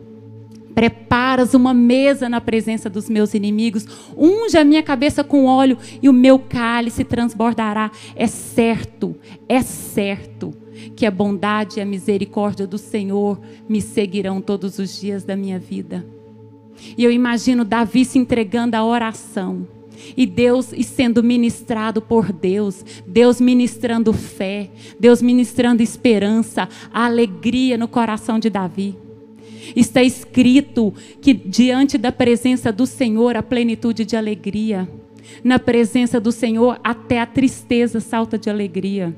Preparas 0.74 1.54
uma 1.54 1.72
mesa 1.72 2.28
na 2.28 2.40
presença 2.40 2.90
dos 2.90 3.08
meus 3.08 3.32
inimigos, 3.32 3.86
unge 4.16 4.58
a 4.58 4.64
minha 4.64 4.82
cabeça 4.82 5.22
com 5.22 5.44
óleo 5.44 5.78
e 6.02 6.08
o 6.08 6.12
meu 6.12 6.38
cálice 6.38 7.04
transbordará. 7.04 7.92
É 8.16 8.26
certo, 8.26 9.14
é 9.48 9.62
certo 9.62 10.52
que 10.96 11.06
a 11.06 11.10
bondade 11.10 11.78
e 11.78 11.82
a 11.82 11.86
misericórdia 11.86 12.66
do 12.66 12.76
Senhor 12.76 13.40
me 13.68 13.80
seguirão 13.80 14.40
todos 14.40 14.78
os 14.78 15.00
dias 15.00 15.22
da 15.22 15.36
minha 15.36 15.58
vida. 15.58 16.04
E 16.98 17.04
eu 17.04 17.12
imagino 17.12 17.64
Davi 17.64 18.04
se 18.04 18.18
entregando 18.18 18.76
à 18.76 18.84
oração. 18.84 19.73
E 20.16 20.26
Deus 20.26 20.72
e 20.72 20.82
sendo 20.82 21.22
ministrado 21.22 22.00
por 22.00 22.32
Deus, 22.32 22.84
Deus 23.06 23.40
ministrando 23.40 24.12
fé, 24.12 24.70
Deus 24.98 25.20
ministrando 25.22 25.82
esperança, 25.82 26.68
alegria 26.92 27.76
no 27.76 27.88
coração 27.88 28.38
de 28.38 28.50
Davi. 28.50 28.96
Está 29.74 30.02
escrito 30.02 30.92
que 31.20 31.32
diante 31.32 31.96
da 31.96 32.12
presença 32.12 32.70
do 32.70 32.86
Senhor 32.86 33.36
a 33.36 33.42
plenitude 33.42 34.04
de 34.04 34.16
alegria. 34.16 34.88
Na 35.42 35.58
presença 35.58 36.20
do 36.20 36.30
Senhor 36.30 36.78
até 36.84 37.20
a 37.20 37.26
tristeza 37.26 37.98
salta 37.98 38.38
de 38.38 38.50
alegria 38.50 39.14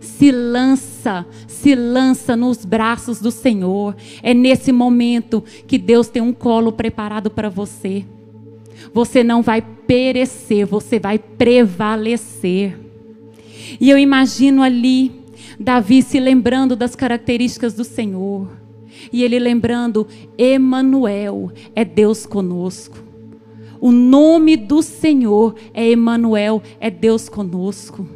se 0.00 0.32
lança, 0.32 1.26
se 1.46 1.74
lança 1.74 2.34
nos 2.34 2.64
braços 2.64 3.20
do 3.20 3.30
Senhor. 3.30 3.94
É 4.22 4.32
nesse 4.32 4.72
momento 4.72 5.44
que 5.66 5.76
Deus 5.76 6.08
tem 6.08 6.22
um 6.22 6.32
colo 6.32 6.72
preparado 6.72 7.30
para 7.30 7.48
você. 7.48 8.04
Você 8.92 9.22
não 9.22 9.42
vai 9.42 9.62
perecer, 9.62 10.66
você 10.66 10.98
vai 10.98 11.18
prevalecer. 11.18 12.78
E 13.80 13.88
eu 13.90 13.98
imagino 13.98 14.62
ali 14.62 15.20
Davi 15.58 16.02
se 16.02 16.18
lembrando 16.18 16.74
das 16.74 16.96
características 16.96 17.74
do 17.74 17.84
Senhor. 17.84 18.48
E 19.12 19.22
ele 19.22 19.38
lembrando, 19.38 20.06
Emanuel 20.38 21.52
é 21.74 21.84
Deus 21.84 22.26
conosco. 22.26 22.96
O 23.80 23.92
nome 23.92 24.56
do 24.56 24.82
Senhor 24.82 25.54
é 25.72 25.88
Emanuel, 25.88 26.62
é 26.78 26.90
Deus 26.90 27.28
conosco. 27.28 28.06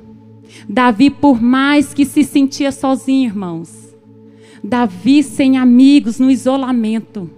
Davi, 0.69 1.11
por 1.11 1.41
mais 1.41 1.95
que 1.95 2.05
se 2.05 2.23
sentia 2.23 2.71
sozinho, 2.71 3.29
irmãos, 3.29 3.95
Davi 4.63 5.23
sem 5.23 5.57
amigos, 5.57 6.19
no 6.19 6.31
isolamento, 6.31 7.31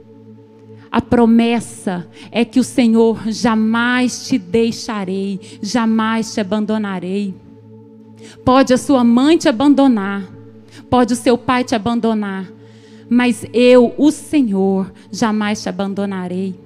a 0.96 1.00
promessa 1.02 2.08
é 2.32 2.42
que 2.42 2.58
o 2.58 2.64
Senhor 2.64 3.30
jamais 3.30 4.26
te 4.26 4.38
deixarei, 4.38 5.38
jamais 5.60 6.32
te 6.32 6.40
abandonarei. 6.40 7.34
Pode 8.42 8.72
a 8.72 8.78
sua 8.78 9.04
mãe 9.04 9.36
te 9.36 9.46
abandonar, 9.46 10.26
pode 10.88 11.12
o 11.12 11.16
seu 11.16 11.36
pai 11.36 11.64
te 11.64 11.74
abandonar, 11.74 12.50
mas 13.10 13.44
eu, 13.52 13.92
o 13.98 14.10
Senhor, 14.10 14.90
jamais 15.12 15.62
te 15.62 15.68
abandonarei. 15.68 16.58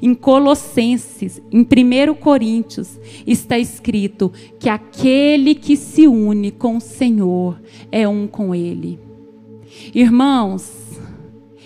Em 0.00 0.14
Colossenses, 0.14 1.42
em 1.52 1.60
1 1.60 2.14
Coríntios, 2.14 2.98
está 3.26 3.58
escrito 3.58 4.32
que 4.58 4.70
aquele 4.70 5.54
que 5.54 5.76
se 5.76 6.06
une 6.06 6.50
com 6.50 6.78
o 6.78 6.80
Senhor 6.80 7.60
é 7.92 8.08
um 8.08 8.26
com 8.26 8.54
Ele. 8.54 8.98
Irmãos, 9.94 10.89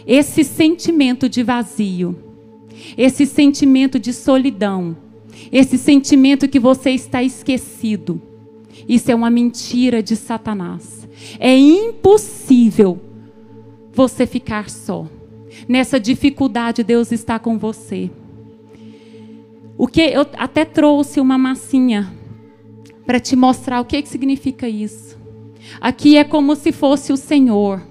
esse 0.06 0.44
sentimento 0.44 1.28
de 1.28 1.42
vazio, 1.42 2.16
esse 2.96 3.26
sentimento 3.26 3.98
de 3.98 4.12
solidão, 4.12 4.96
esse 5.50 5.78
sentimento 5.78 6.48
que 6.48 6.58
você 6.58 6.90
está 6.90 7.22
esquecido. 7.22 8.20
Isso 8.88 9.10
é 9.10 9.14
uma 9.14 9.30
mentira 9.30 10.02
de 10.02 10.16
Satanás. 10.16 11.08
É 11.38 11.56
impossível 11.56 13.00
você 13.92 14.26
ficar 14.26 14.68
só. 14.68 15.06
Nessa 15.68 15.98
dificuldade, 15.98 16.82
Deus 16.82 17.12
está 17.12 17.38
com 17.38 17.56
você. 17.56 18.10
O 19.78 19.86
que 19.86 20.00
eu 20.00 20.26
até 20.36 20.64
trouxe 20.64 21.20
uma 21.20 21.38
massinha 21.38 22.12
para 23.06 23.20
te 23.20 23.36
mostrar 23.36 23.80
o 23.80 23.84
que, 23.84 24.00
que 24.02 24.08
significa 24.08 24.68
isso. 24.68 25.18
Aqui 25.80 26.16
é 26.16 26.24
como 26.24 26.54
se 26.54 26.72
fosse 26.72 27.12
o 27.12 27.16
Senhor. 27.16 27.82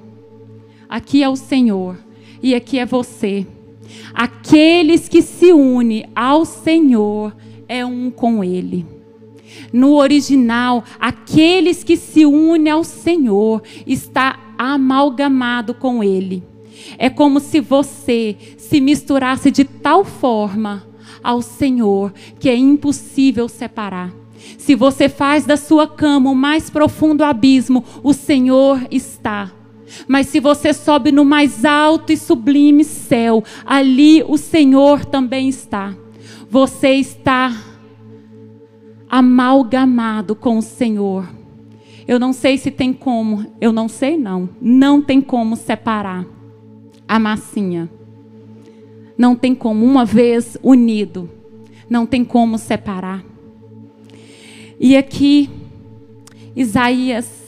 Aqui 0.94 1.24
é 1.24 1.28
o 1.28 1.36
Senhor 1.36 1.98
e 2.40 2.54
aqui 2.54 2.78
é 2.78 2.86
você. 2.86 3.48
Aqueles 4.14 5.10
que 5.10 5.24
se 5.24 5.52
unem 5.52 6.06
ao 6.16 6.46
Senhor 6.46 7.36
é 7.68 7.84
um 7.84 8.12
com 8.12 8.44
Ele. 8.44 8.86
No 9.74 9.96
original, 9.96 10.84
aqueles 11.00 11.84
que 11.84 11.98
se 11.98 12.28
unem 12.28 12.72
ao 12.72 12.84
Senhor 12.84 13.64
está 13.88 14.40
amalgamado 14.56 15.74
com 15.74 16.04
Ele. 16.04 16.44
É 17.00 17.10
como 17.10 17.40
se 17.40 17.60
você 17.60 18.38
se 18.60 18.80
misturasse 18.80 19.50
de 19.50 19.64
tal 19.66 20.06
forma 20.06 20.86
ao 21.24 21.42
Senhor 21.42 22.14
que 22.40 22.48
é 22.48 22.56
impossível 22.56 23.50
separar. 23.50 24.14
Se 24.60 24.76
você 24.76 25.10
faz 25.10 25.44
da 25.44 25.58
sua 25.58 25.88
cama 25.88 26.30
o 26.30 26.36
mais 26.36 26.70
profundo 26.70 27.24
abismo, 27.24 27.84
o 28.04 28.14
Senhor 28.14 28.80
está. 28.92 29.63
Mas 30.08 30.28
se 30.28 30.40
você 30.40 30.74
sobe 30.74 31.12
no 31.12 31.26
mais 31.26 31.64
alto 31.66 32.12
e 32.12 32.18
sublime 32.18 32.84
céu, 32.84 33.44
ali 33.66 34.24
o 34.24 34.38
Senhor 34.38 35.06
também 35.06 35.50
está. 35.50 35.96
Você 36.50 36.90
está 36.90 37.56
amalgamado 39.10 40.36
com 40.36 40.58
o 40.58 40.62
Senhor. 40.62 41.28
Eu 42.08 42.20
não 42.20 42.34
sei 42.34 42.58
se 42.58 42.70
tem 42.70 42.92
como, 42.92 43.46
eu 43.62 43.72
não 43.72 43.88
sei 43.88 44.18
não, 44.18 44.50
não 44.62 45.02
tem 45.02 45.22
como 45.22 45.56
separar 45.56 46.26
a 47.08 47.20
massinha. 47.20 47.90
Não 49.18 49.36
tem 49.36 49.54
como, 49.54 49.86
uma 49.86 50.04
vez 50.04 50.58
unido, 50.64 51.30
não 51.90 52.06
tem 52.06 52.26
como 52.26 52.58
separar. 52.58 53.24
E 54.80 54.98
aqui, 54.98 55.50
Isaías, 56.56 57.43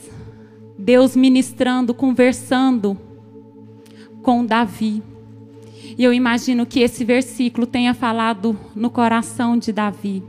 Deus 0.78 1.16
ministrando, 1.16 1.94
conversando 1.94 2.96
com 4.22 4.44
Davi. 4.44 5.02
E 5.96 6.04
eu 6.04 6.12
imagino 6.12 6.66
que 6.66 6.80
esse 6.80 7.04
versículo 7.04 7.66
tenha 7.66 7.94
falado 7.94 8.58
no 8.74 8.90
coração 8.90 9.56
de 9.56 9.72
Davi 9.72 10.22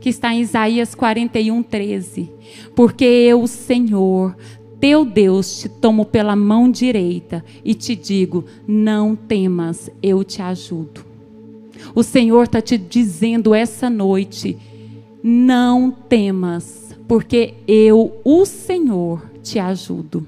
que 0.00 0.08
está 0.08 0.32
em 0.32 0.40
Isaías 0.40 0.94
41, 0.94 1.62
13. 1.62 2.30
Porque 2.74 3.04
eu, 3.04 3.46
Senhor, 3.46 4.36
teu 4.80 5.04
Deus, 5.04 5.58
te 5.60 5.68
tomo 5.68 6.04
pela 6.04 6.36
mão 6.36 6.70
direita 6.70 7.44
e 7.64 7.74
te 7.74 7.94
digo: 7.94 8.44
não 8.66 9.16
temas, 9.16 9.90
eu 10.02 10.22
te 10.22 10.40
ajudo. 10.42 11.04
O 11.94 12.02
Senhor 12.02 12.44
está 12.44 12.60
te 12.60 12.78
dizendo 12.78 13.54
essa 13.54 13.90
noite: 13.90 14.56
não 15.22 15.90
temas, 15.90 16.96
porque 17.06 17.54
eu, 17.66 18.16
o 18.24 18.44
Senhor, 18.44 19.22
te 19.48 19.58
ajudo. 19.58 20.26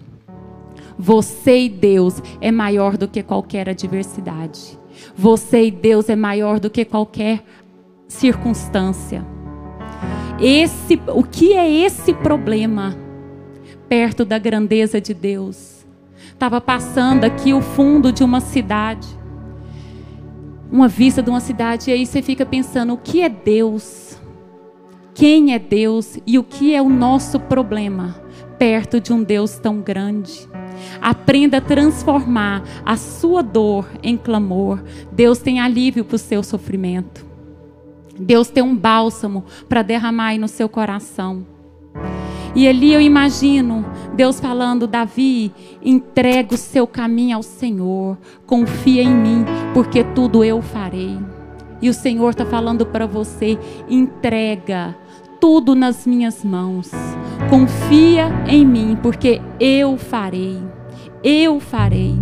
Você 0.98 1.64
e 1.64 1.68
Deus 1.68 2.22
é 2.40 2.50
maior 2.50 2.96
do 2.96 3.08
que 3.08 3.22
qualquer 3.22 3.68
adversidade. 3.68 4.78
Você 5.16 5.66
e 5.66 5.70
Deus 5.70 6.08
é 6.08 6.16
maior 6.16 6.58
do 6.60 6.70
que 6.70 6.84
qualquer 6.84 7.42
circunstância. 8.06 9.24
Esse, 10.40 11.00
o 11.08 11.22
que 11.22 11.54
é 11.54 11.70
esse 11.70 12.12
problema 12.12 12.96
perto 13.88 14.24
da 14.24 14.38
grandeza 14.38 15.00
de 15.00 15.14
Deus? 15.14 15.86
Estava 16.32 16.60
passando 16.60 17.24
aqui 17.24 17.52
o 17.52 17.60
fundo 17.60 18.12
de 18.12 18.24
uma 18.24 18.40
cidade, 18.40 19.08
uma 20.72 20.88
vista 20.88 21.22
de 21.22 21.28
uma 21.28 21.40
cidade, 21.40 21.90
e 21.90 21.92
aí 21.92 22.06
você 22.06 22.22
fica 22.22 22.46
pensando: 22.46 22.94
o 22.94 22.98
que 22.98 23.20
é 23.20 23.28
Deus? 23.28 24.18
Quem 25.14 25.52
é 25.52 25.58
Deus 25.58 26.18
e 26.26 26.38
o 26.38 26.44
que 26.44 26.74
é 26.74 26.80
o 26.80 26.88
nosso 26.88 27.38
problema 27.38 28.16
perto 28.60 29.00
de 29.00 29.10
um 29.10 29.22
Deus 29.22 29.58
tão 29.58 29.80
grande? 29.80 30.46
Aprenda 31.00 31.56
a 31.56 31.62
transformar 31.62 32.62
a 32.84 32.94
sua 32.94 33.42
dor 33.42 33.88
em 34.02 34.18
clamor. 34.18 34.82
Deus 35.10 35.38
tem 35.38 35.58
alívio 35.58 36.04
para 36.04 36.16
o 36.16 36.18
seu 36.18 36.42
sofrimento. 36.42 37.24
Deus 38.18 38.50
tem 38.50 38.62
um 38.62 38.76
bálsamo 38.76 39.46
para 39.66 39.80
derramar 39.80 40.26
aí 40.26 40.38
no 40.38 40.46
seu 40.46 40.68
coração. 40.68 41.46
E 42.54 42.68
ali 42.68 42.92
eu 42.92 43.00
imagino 43.00 43.82
Deus 44.14 44.38
falando: 44.38 44.86
Davi, 44.86 45.50
entrega 45.82 46.54
o 46.54 46.58
seu 46.58 46.86
caminho 46.86 47.36
ao 47.36 47.42
Senhor, 47.42 48.18
confia 48.46 49.02
em 49.02 49.14
mim, 49.14 49.44
porque 49.72 50.04
tudo 50.04 50.44
eu 50.44 50.60
farei. 50.60 51.18
E 51.80 51.88
o 51.88 51.94
Senhor 51.94 52.28
está 52.28 52.44
falando 52.44 52.84
para 52.84 53.06
você: 53.06 53.58
entrega 53.88 54.94
tudo 55.40 55.74
nas 55.74 56.06
minhas 56.06 56.44
mãos, 56.44 56.90
confia 57.50 58.28
em 58.46 58.64
mim, 58.64 58.96
porque 59.02 59.42
eu 59.58 59.98
farei, 59.98 60.62
eu 61.22 61.58
farei. 61.58 62.16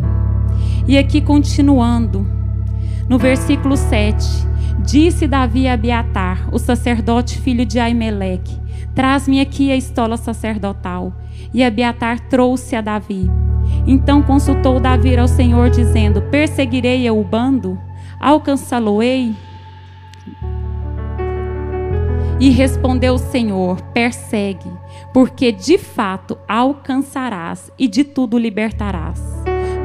E 0.86 0.96
aqui 0.96 1.20
continuando, 1.20 2.26
no 3.06 3.18
versículo 3.18 3.76
7. 3.76 4.48
Disse 4.80 5.26
Davi 5.26 5.68
a 5.68 5.74
Abiatar, 5.74 6.48
o 6.50 6.58
sacerdote 6.58 7.38
filho 7.38 7.66
de 7.66 7.78
Aimeleque: 7.78 8.58
Traz-me 8.94 9.38
aqui 9.38 9.70
a 9.70 9.76
estola 9.76 10.16
sacerdotal. 10.16 11.12
E 11.52 11.62
Abiatar 11.62 12.20
trouxe 12.28 12.74
a 12.74 12.80
Davi. 12.80 13.30
Então 13.86 14.22
consultou 14.22 14.80
Davi 14.80 15.14
ao 15.18 15.28
Senhor, 15.28 15.68
dizendo: 15.68 16.22
Perseguirei 16.22 17.06
eu 17.06 17.20
o 17.20 17.24
bando? 17.24 17.78
Alcançá-lo-ei? 18.18 19.34
E 22.40 22.48
respondeu 22.48 23.14
o 23.14 23.18
Senhor: 23.18 23.82
Persegue, 23.92 24.70
porque 25.12 25.50
de 25.50 25.78
fato 25.78 26.38
alcançarás 26.46 27.70
e 27.78 27.88
de 27.88 28.04
tudo 28.04 28.38
libertarás. 28.38 29.20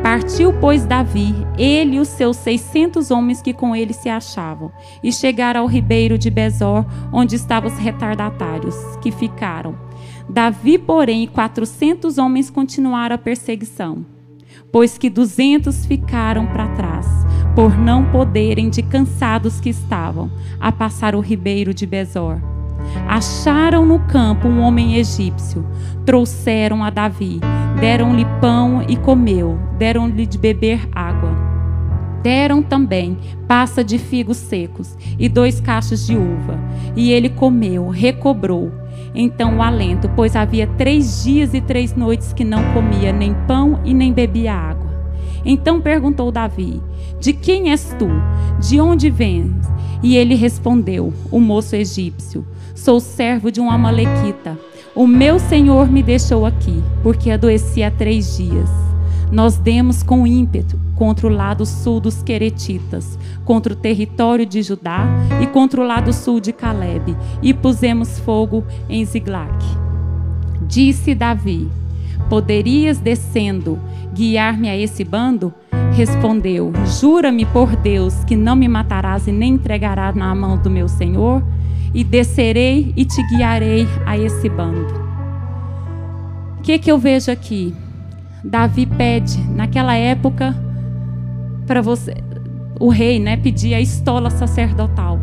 Partiu, 0.04 0.52
pois, 0.60 0.86
Davi, 0.86 1.34
ele 1.58 1.96
e 1.96 2.00
os 2.00 2.10
seus 2.10 2.36
seiscentos 2.36 3.10
homens 3.10 3.42
que 3.42 3.54
com 3.54 3.74
ele 3.74 3.94
se 3.94 4.10
achavam, 4.10 4.70
e 5.02 5.14
chegaram 5.14 5.62
ao 5.62 5.66
ribeiro 5.66 6.18
de 6.18 6.30
Bezor, 6.30 6.86
onde 7.12 7.38
estavam 7.38 7.72
os 7.72 7.78
retardatários, 7.78 8.76
que 9.02 9.12
ficaram. 9.12 9.78
Davi, 10.30 10.78
porém, 10.78 11.24
e 11.24 11.28
quatrocentos 11.28 12.18
homens 12.18 12.50
continuaram 12.50 13.16
a 13.16 13.18
perseguição, 13.18 14.06
pois 14.74 14.98
que 14.98 15.10
duzentos 15.10 15.86
ficaram 15.86 16.48
para 16.48 16.68
trás, 16.76 17.08
por 17.56 17.78
não 17.78 18.12
poderem, 18.12 18.70
de 18.70 18.84
cansados 18.84 19.62
que 19.62 19.70
estavam, 19.70 20.30
a 20.60 20.70
passar 20.70 21.16
o 21.16 21.22
ribeiro 21.22 21.74
de 21.74 21.86
Bezor. 21.86 22.53
Acharam 23.08 23.86
no 23.86 24.00
campo 24.00 24.48
um 24.48 24.62
homem 24.62 24.96
egípcio, 24.96 25.66
trouxeram 26.06 26.84
a 26.84 26.90
Davi, 26.90 27.40
deram-lhe 27.80 28.26
pão 28.40 28.84
e 28.88 28.96
comeu, 28.96 29.60
deram-lhe 29.78 30.26
de 30.26 30.38
beber 30.38 30.88
água. 30.94 31.32
Deram 32.24 32.64
também 32.64 33.18
passa 33.48 33.84
de 33.84 33.98
figos 33.98 34.38
secos 34.38 34.98
e 35.20 35.28
dois 35.28 35.60
cachos 35.60 36.08
de 36.08 36.16
uva, 36.16 36.58
e 36.96 37.12
ele 37.12 37.30
comeu, 37.30 37.90
recobrou. 37.90 38.72
Então 39.14 39.58
o 39.58 39.62
alento, 39.62 40.10
pois 40.16 40.36
havia 40.36 40.66
três 40.66 41.24
dias 41.24 41.54
e 41.54 41.60
três 41.60 41.94
noites 41.94 42.32
que 42.32 42.46
não 42.46 42.64
comia 42.74 43.12
nem 43.12 43.34
pão 43.46 43.80
e 43.84 43.94
nem 43.94 44.14
bebia 44.14 44.54
água. 44.54 44.92
Então 45.46 45.82
perguntou 45.82 46.32
Davi: 46.32 46.82
De 47.20 47.34
quem 47.34 47.72
és 47.72 47.94
tu? 48.00 48.08
De 48.60 48.80
onde 48.80 49.10
vens? 49.10 49.54
E 50.02 50.16
ele 50.16 50.36
respondeu: 50.36 51.14
O 51.30 51.40
moço 51.40 51.76
egípcio 51.76 52.46
Sou 52.84 53.00
servo 53.00 53.50
de 53.50 53.62
um 53.62 53.72
Amalequita. 53.72 54.60
O 54.94 55.08
meu 55.08 55.40
senhor 55.40 55.90
me 55.90 56.04
deixou 56.04 56.46
aqui, 56.46 56.84
porque 57.02 57.32
adoeci 57.32 57.82
há 57.82 57.90
três 57.90 58.36
dias. 58.36 58.70
Nós 59.32 59.58
demos 59.58 60.04
com 60.04 60.28
ímpeto 60.28 60.78
contra 60.94 61.26
o 61.26 61.30
lado 61.30 61.66
sul 61.66 62.02
dos 62.02 62.22
Queretitas, 62.22 63.18
contra 63.46 63.72
o 63.72 63.76
território 63.78 64.46
de 64.46 64.62
Judá 64.62 65.08
e 65.42 65.48
contra 65.48 65.80
o 65.80 65.88
lado 65.88 66.12
sul 66.12 66.42
de 66.42 66.52
Caleb, 66.52 67.16
e 67.42 67.54
pusemos 67.54 68.20
fogo 68.20 68.66
em 68.90 69.06
Ziglac. 69.06 69.64
Disse 70.68 71.16
Davi: 71.16 71.70
Poderias 72.28 73.00
descendo 73.00 73.80
guiar-me 74.14 74.68
a 74.68 74.76
esse 74.76 75.06
bando? 75.06 75.54
Respondeu: 75.94 76.74
Jura-me 77.00 77.46
por 77.46 77.78
Deus 77.78 78.26
que 78.26 78.36
não 78.36 78.58
me 78.58 78.68
matarás 78.68 79.26
e 79.26 79.32
nem 79.32 79.54
entregarás 79.54 80.14
na 80.14 80.36
mão 80.36 80.58
do 80.58 80.70
meu 80.70 80.90
senhor? 80.90 81.42
E 81.94 82.04
descerei 82.04 82.94
e 82.96 83.06
te 83.06 83.22
guiarei 83.28 83.88
a 84.06 84.18
esse 84.18 84.50
bando. 84.50 85.02
O 86.58 86.62
que, 86.62 86.80
que 86.80 86.92
eu 86.92 86.98
vejo 86.98 87.32
aqui? 87.32 87.76
Davi 88.44 88.86
pede, 88.86 89.40
naquela 89.52 89.96
época, 89.96 90.56
para 91.66 91.82
você. 91.82 92.16
o 92.80 92.90
rei, 92.90 93.20
né, 93.20 93.38
pedir 93.38 93.74
a 93.74 93.80
estola 93.80 94.30
sacerdotal 94.30 95.20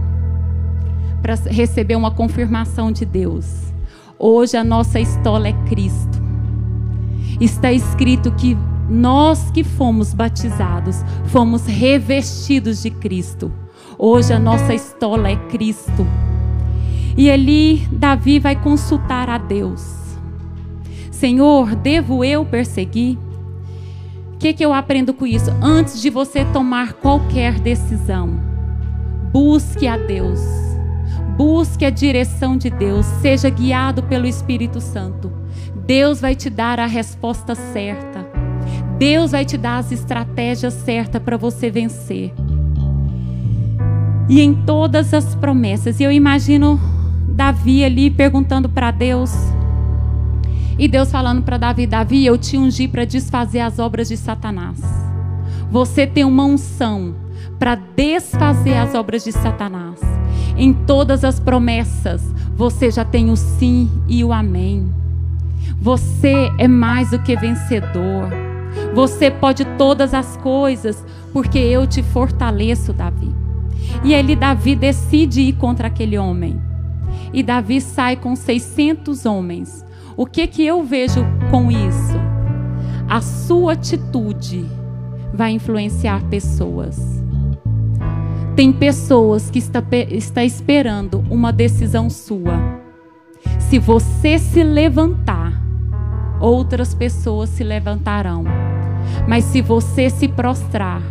para 1.20 1.34
receber 1.34 1.96
uma 1.96 2.10
confirmação 2.10 2.90
de 2.90 3.04
Deus. 3.04 3.72
Hoje 4.18 4.56
a 4.56 4.64
nossa 4.64 4.98
estola 4.98 5.48
é 5.48 5.52
Cristo. 5.68 6.20
Está 7.40 7.72
escrito 7.72 8.32
que 8.32 8.56
nós 8.88 9.50
que 9.50 9.62
fomos 9.62 10.12
batizados, 10.12 10.96
fomos 11.26 11.66
revestidos 11.66 12.82
de 12.82 12.90
Cristo. 12.90 13.52
Hoje 13.98 14.32
a 14.32 14.38
nossa 14.38 14.74
estola 14.74 15.30
é 15.30 15.36
Cristo. 15.36 16.06
E 17.16 17.30
ali 17.30 17.86
Davi 17.92 18.38
vai 18.38 18.56
consultar 18.56 19.28
a 19.28 19.38
Deus. 19.38 20.00
Senhor, 21.10 21.74
devo 21.74 22.24
eu 22.24 22.44
perseguir? 22.44 23.18
O 24.34 24.38
que, 24.38 24.54
que 24.54 24.64
eu 24.64 24.72
aprendo 24.72 25.12
com 25.12 25.26
isso? 25.26 25.50
Antes 25.60 26.00
de 26.00 26.08
você 26.08 26.44
tomar 26.46 26.94
qualquer 26.94 27.60
decisão, 27.60 28.40
busque 29.32 29.86
a 29.86 29.96
Deus. 29.96 30.40
Busque 31.36 31.84
a 31.84 31.90
direção 31.90 32.56
de 32.56 32.70
Deus. 32.70 33.04
Seja 33.20 33.50
guiado 33.50 34.02
pelo 34.02 34.26
Espírito 34.26 34.80
Santo. 34.80 35.30
Deus 35.86 36.20
vai 36.20 36.34
te 36.34 36.48
dar 36.48 36.80
a 36.80 36.86
resposta 36.86 37.54
certa. 37.54 38.26
Deus 38.98 39.32
vai 39.32 39.44
te 39.44 39.56
dar 39.56 39.78
as 39.78 39.92
estratégias 39.92 40.74
certas 40.74 41.22
para 41.22 41.36
você 41.36 41.70
vencer 41.70 42.32
e 44.30 44.40
em 44.40 44.54
todas 44.54 45.12
as 45.12 45.34
promessas. 45.34 46.00
Eu 46.00 46.12
imagino 46.12 46.80
Davi 47.30 47.84
ali 47.84 48.10
perguntando 48.10 48.68
para 48.68 48.90
Deus. 48.90 49.32
E 50.78 50.88
Deus 50.88 51.10
falando 51.10 51.42
para 51.42 51.56
Davi: 51.56 51.86
Davi, 51.86 52.26
eu 52.26 52.36
te 52.36 52.58
ungi 52.58 52.88
para 52.88 53.04
desfazer 53.04 53.60
as 53.60 53.78
obras 53.78 54.08
de 54.08 54.16
Satanás. 54.16 54.80
Você 55.70 56.06
tem 56.06 56.24
uma 56.24 56.44
unção 56.44 57.14
para 57.58 57.74
desfazer 57.74 58.76
as 58.76 58.94
obras 58.94 59.22
de 59.22 59.32
Satanás. 59.32 60.00
Em 60.56 60.72
todas 60.72 61.24
as 61.24 61.38
promessas, 61.38 62.22
você 62.56 62.90
já 62.90 63.04
tem 63.04 63.30
o 63.30 63.36
sim 63.36 63.88
e 64.08 64.24
o 64.24 64.32
amém. 64.32 64.90
Você 65.80 66.50
é 66.58 66.66
mais 66.66 67.10
do 67.10 67.18
que 67.18 67.36
vencedor. 67.36 68.28
Você 68.94 69.30
pode 69.30 69.64
todas 69.76 70.12
as 70.12 70.36
coisas, 70.38 71.04
porque 71.32 71.58
eu 71.58 71.86
te 71.86 72.02
fortaleço, 72.02 72.92
Davi. 72.92 73.32
E 74.04 74.12
ele, 74.12 74.36
Davi, 74.36 74.74
decide 74.74 75.40
ir 75.42 75.52
contra 75.54 75.88
aquele 75.88 76.18
homem. 76.18 76.60
E 77.32 77.42
Davi 77.42 77.80
sai 77.80 78.16
com 78.16 78.34
600 78.34 79.24
homens. 79.26 79.84
O 80.16 80.26
que 80.26 80.46
que 80.46 80.64
eu 80.64 80.82
vejo 80.82 81.24
com 81.50 81.70
isso? 81.70 82.16
A 83.08 83.20
sua 83.20 83.72
atitude 83.72 84.66
vai 85.32 85.52
influenciar 85.52 86.22
pessoas. 86.24 87.20
Tem 88.56 88.72
pessoas 88.72 89.50
que 89.50 89.58
está, 89.58 89.82
está 90.10 90.44
esperando 90.44 91.24
uma 91.30 91.52
decisão 91.52 92.10
sua. 92.10 92.80
Se 93.58 93.78
você 93.78 94.38
se 94.38 94.62
levantar, 94.62 95.60
outras 96.40 96.94
pessoas 96.94 97.48
se 97.50 97.64
levantarão. 97.64 98.44
Mas 99.26 99.44
se 99.44 99.62
você 99.62 100.10
se 100.10 100.28
prostrar, 100.28 101.02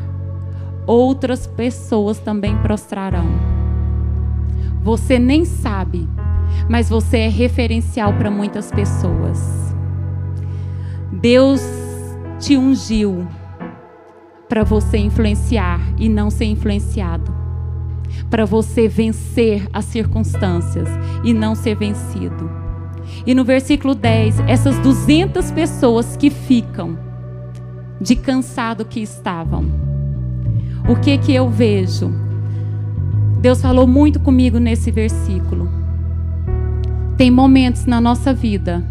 outras 0.86 1.48
pessoas 1.48 2.20
também 2.20 2.56
prostrarão. 2.58 3.59
Você 4.82 5.20
nem 5.20 5.46
sabe, 5.46 6.08
mas 6.70 6.90
você 6.90 7.20
é 7.20 7.28
referencial 7.28 8.14
para 8.14 8.32
muitas 8.32 8.72
pessoas. 8.72 9.76
Deus 11.12 11.62
te 12.40 12.58
ungiu 12.58 13.28
para 14.48 14.64
você 14.64 14.98
influenciar 14.98 15.80
e 15.98 16.08
não 16.08 16.30
ser 16.30 16.46
influenciado. 16.46 17.34
Para 18.30 18.46
você 18.46 18.88
vencer 18.88 19.68
as 19.74 19.86
circunstâncias 19.86 20.88
e 21.24 21.34
não 21.34 21.56
ser 21.56 21.76
vencido. 21.76 22.50
E 23.26 23.34
no 23.34 23.44
versículo 23.44 23.94
10, 23.94 24.40
essas 24.42 24.78
200 24.80 25.52
pessoas 25.52 26.16
que 26.16 26.30
ficam 26.30 26.98
de 28.00 28.16
cansado 28.16 28.86
que 28.86 29.02
estavam 29.02 29.90
o 30.90 30.96
que 30.96 31.20
que 31.20 31.36
eu 31.36 31.48
vejo? 31.48 32.12
Deus 33.40 33.62
falou 33.62 33.88
muito 33.88 34.20
comigo 34.20 34.60
nesse 34.60 34.92
versículo. 34.92 35.70
Tem 37.16 37.32
momentos 37.32 37.86
na 37.86 38.02
nossa 38.02 38.34
vida 38.34 38.84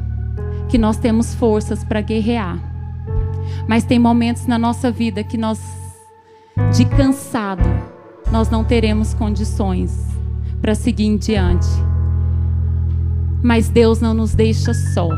que 0.71 0.79
nós 0.79 0.97
temos 0.97 1.35
forças 1.35 1.85
para 1.85 2.01
guerrear. 2.01 2.59
Mas 3.67 3.85
tem 3.85 3.99
momentos 3.99 4.47
na 4.47 4.59
nossa 4.59 4.91
vida 4.91 5.23
que 5.23 5.37
nós 5.37 5.61
de 6.75 6.87
cansado, 6.87 7.69
nós 8.33 8.49
não 8.49 8.65
teremos 8.65 9.13
condições 9.13 10.07
para 10.63 10.75
seguir 10.75 11.05
em 11.05 11.19
diante. 11.19 11.69
Mas 13.43 13.69
Deus 13.69 14.01
não 14.01 14.15
nos 14.15 14.35
deixa 14.35 14.73
só. 14.73 15.09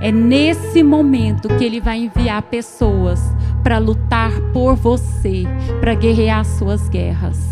É 0.00 0.10
nesse 0.10 0.82
momento 0.82 1.48
que 1.56 1.64
Ele 1.64 1.80
vai 1.80 1.98
enviar 2.04 2.42
pessoas 2.42 3.20
para 3.62 3.78
lutar 3.78 4.32
por 4.52 4.74
você, 4.74 5.44
para 5.80 5.94
guerrear 5.94 6.44
suas 6.44 6.88
guerras. 6.88 7.51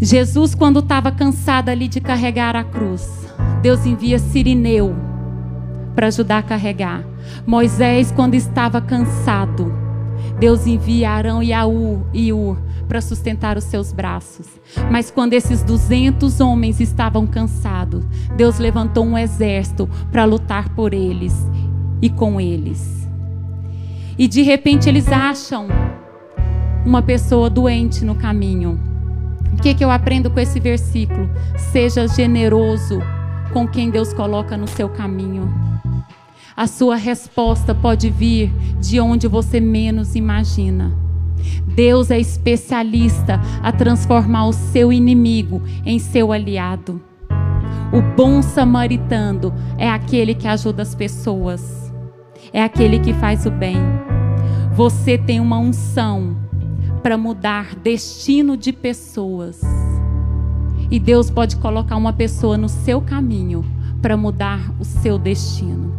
Jesus, 0.00 0.54
quando 0.54 0.78
estava 0.78 1.10
cansado 1.10 1.70
ali 1.70 1.88
de 1.88 2.00
carregar 2.00 2.54
a 2.54 2.62
cruz, 2.62 3.26
Deus 3.60 3.84
envia 3.84 4.18
Sirineu 4.18 4.94
para 5.94 6.06
ajudar 6.06 6.38
a 6.38 6.42
carregar. 6.42 7.04
Moisés, 7.44 8.12
quando 8.12 8.34
estava 8.34 8.80
cansado, 8.80 9.72
Deus 10.38 10.68
envia 10.68 11.10
Arão 11.10 11.42
e 11.42 11.52
Aú 11.52 12.06
e 12.14 12.32
Ur 12.32 12.56
para 12.86 13.00
sustentar 13.00 13.56
os 13.56 13.64
seus 13.64 13.92
braços. 13.92 14.46
Mas 14.88 15.10
quando 15.10 15.32
esses 15.32 15.64
200 15.64 16.40
homens 16.40 16.78
estavam 16.78 17.26
cansados, 17.26 18.04
Deus 18.36 18.58
levantou 18.58 19.04
um 19.04 19.18
exército 19.18 19.88
para 20.12 20.24
lutar 20.24 20.68
por 20.70 20.94
eles 20.94 21.34
e 22.00 22.08
com 22.08 22.40
eles. 22.40 23.08
E 24.16 24.28
de 24.28 24.42
repente 24.42 24.88
eles 24.88 25.08
acham 25.08 25.66
uma 26.86 27.02
pessoa 27.02 27.50
doente 27.50 28.04
no 28.04 28.14
caminho. 28.14 28.87
O 29.52 29.62
que, 29.62 29.74
que 29.74 29.84
eu 29.84 29.90
aprendo 29.90 30.30
com 30.30 30.40
esse 30.40 30.60
versículo? 30.60 31.28
Seja 31.72 32.06
generoso 32.06 33.00
com 33.52 33.66
quem 33.66 33.90
Deus 33.90 34.12
coloca 34.12 34.56
no 34.56 34.66
seu 34.66 34.88
caminho. 34.88 35.52
A 36.56 36.66
sua 36.66 36.96
resposta 36.96 37.74
pode 37.74 38.10
vir 38.10 38.52
de 38.80 39.00
onde 39.00 39.28
você 39.28 39.60
menos 39.60 40.14
imagina. 40.14 40.92
Deus 41.66 42.10
é 42.10 42.18
especialista 42.18 43.40
a 43.62 43.70
transformar 43.70 44.46
o 44.46 44.52
seu 44.52 44.92
inimigo 44.92 45.62
em 45.84 45.98
seu 45.98 46.32
aliado. 46.32 47.00
O 47.92 48.02
bom 48.16 48.42
samaritano 48.42 49.54
é 49.78 49.88
aquele 49.88 50.34
que 50.34 50.48
ajuda 50.48 50.82
as 50.82 50.94
pessoas 50.94 51.88
é 52.52 52.62
aquele 52.62 52.98
que 52.98 53.12
faz 53.14 53.46
o 53.46 53.50
bem. 53.50 53.76
Você 54.72 55.18
tem 55.18 55.40
uma 55.40 55.58
unção 55.58 56.36
para 56.98 57.16
mudar 57.16 57.74
destino 57.76 58.56
de 58.56 58.72
pessoas. 58.72 59.60
E 60.90 60.98
Deus 60.98 61.30
pode 61.30 61.56
colocar 61.56 61.96
uma 61.96 62.12
pessoa 62.12 62.56
no 62.56 62.68
seu 62.68 63.00
caminho 63.00 63.64
para 64.00 64.16
mudar 64.16 64.72
o 64.78 64.84
seu 64.84 65.18
destino. 65.18 65.92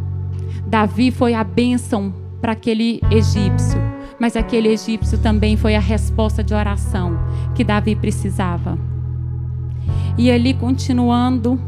Davi 0.66 1.12
foi 1.12 1.34
a 1.34 1.44
bênção 1.44 2.14
para 2.42 2.54
aquele 2.54 3.02
egípcio, 3.12 3.80
mas 4.20 4.36
aquele 4.36 4.70
egípcio 4.70 5.18
também 5.18 5.58
foi 5.58 5.76
a 5.76 5.80
resposta 5.80 6.44
de 6.44 6.54
oração 6.54 7.20
que 7.56 7.64
Davi 7.64 7.96
precisava. 7.96 8.78
E 10.18 10.32
ali 10.32 10.54
continuando, 10.54 11.60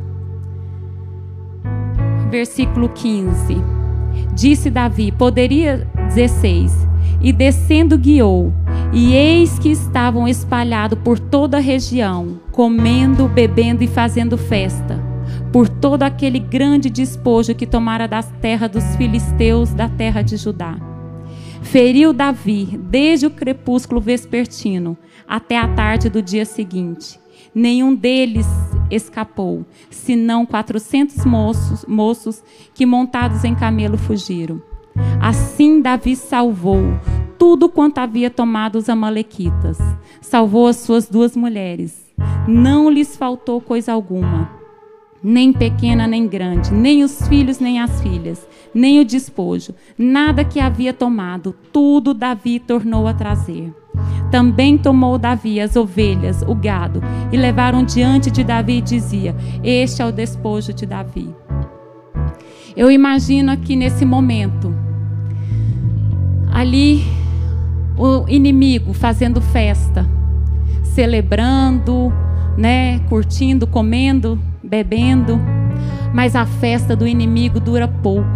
versículo 2.29 2.89
15. 2.89 3.57
Disse 4.33 4.69
Davi: 4.69 5.11
Poderia 5.11 5.87
16. 6.13 6.87
E 7.21 7.31
descendo 7.31 7.97
guiou, 7.97 8.51
e 8.93 9.13
eis 9.13 9.57
que 9.57 9.69
estavam 9.69 10.27
espalhados 10.27 10.99
por 10.99 11.17
toda 11.17 11.57
a 11.57 11.61
região, 11.61 12.41
comendo, 12.51 13.27
bebendo 13.27 13.83
e 13.83 13.87
fazendo 13.87 14.37
festa, 14.37 15.01
por 15.53 15.69
todo 15.69 16.03
aquele 16.03 16.39
grande 16.39 16.89
despojo 16.89 17.55
que 17.55 17.65
tomara 17.65 18.05
das 18.05 18.29
terras 18.41 18.69
dos 18.69 18.95
filisteus, 18.97 19.73
da 19.73 19.87
terra 19.87 20.21
de 20.21 20.35
Judá. 20.35 20.77
Feriu 21.61 22.11
Davi 22.11 22.77
desde 22.89 23.27
o 23.27 23.29
crepúsculo 23.29 24.01
vespertino 24.01 24.97
até 25.25 25.57
a 25.57 25.69
tarde 25.69 26.09
do 26.09 26.21
dia 26.21 26.43
seguinte. 26.43 27.17
Nenhum 27.55 27.95
deles 27.95 28.47
escapou, 28.89 29.65
senão 29.89 30.45
quatrocentos 30.45 31.23
moços, 31.23 31.85
moços 31.87 32.43
que 32.73 32.85
montados 32.85 33.45
em 33.45 33.55
camelo 33.55 33.97
fugiram. 33.97 34.61
Assim 35.21 35.81
Davi 35.81 36.15
salvou 36.15 36.99
tudo 37.41 37.67
quanto 37.67 37.97
havia 37.97 38.29
tomado 38.29 38.75
os 38.75 38.87
amalequitas. 38.87 39.79
Salvou 40.21 40.67
as 40.67 40.75
suas 40.75 41.09
duas 41.09 41.35
mulheres. 41.35 42.05
Não 42.47 42.87
lhes 42.87 43.17
faltou 43.17 43.59
coisa 43.59 43.93
alguma, 43.93 44.47
nem 45.23 45.51
pequena 45.51 46.05
nem 46.05 46.27
grande, 46.27 46.71
nem 46.71 47.03
os 47.03 47.27
filhos 47.27 47.59
nem 47.59 47.79
as 47.79 47.99
filhas, 47.99 48.47
nem 48.75 48.99
o 48.99 49.05
despojo, 49.05 49.73
nada 49.97 50.45
que 50.45 50.59
havia 50.59 50.93
tomado, 50.93 51.55
tudo 51.73 52.13
Davi 52.13 52.59
tornou 52.59 53.07
a 53.07 53.13
trazer. 53.15 53.73
também 54.29 54.77
tomou 54.77 55.17
Davi 55.17 55.59
as 55.59 55.75
ovelhas, 55.75 56.43
o 56.43 56.53
gado, 56.53 57.01
e 57.31 57.37
levaram 57.37 57.83
diante 57.83 58.29
de 58.29 58.43
Davi 58.43 58.77
e 58.77 58.81
dizia: 58.81 59.35
Este 59.63 60.03
é 60.03 60.05
o 60.05 60.11
despojo 60.11 60.73
de 60.73 60.85
Davi. 60.85 61.33
Eu 62.77 62.91
imagino 62.91 63.51
aqui 63.51 63.75
nesse 63.75 64.05
momento, 64.05 64.71
ali 66.53 67.20
o 67.97 68.27
inimigo 68.27 68.93
fazendo 68.93 69.41
festa, 69.41 70.05
celebrando, 70.83 72.11
né, 72.57 72.99
curtindo, 73.09 73.67
comendo, 73.67 74.39
bebendo, 74.63 75.39
mas 76.13 76.35
a 76.35 76.45
festa 76.45 76.95
do 76.95 77.07
inimigo 77.07 77.59
dura 77.59 77.87
pouco. 77.87 78.29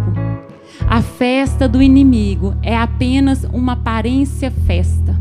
A 0.88 1.02
festa 1.02 1.68
do 1.68 1.82
inimigo 1.82 2.54
é 2.62 2.76
apenas 2.76 3.44
uma 3.52 3.72
aparência 3.72 4.50
festa. 4.50 5.16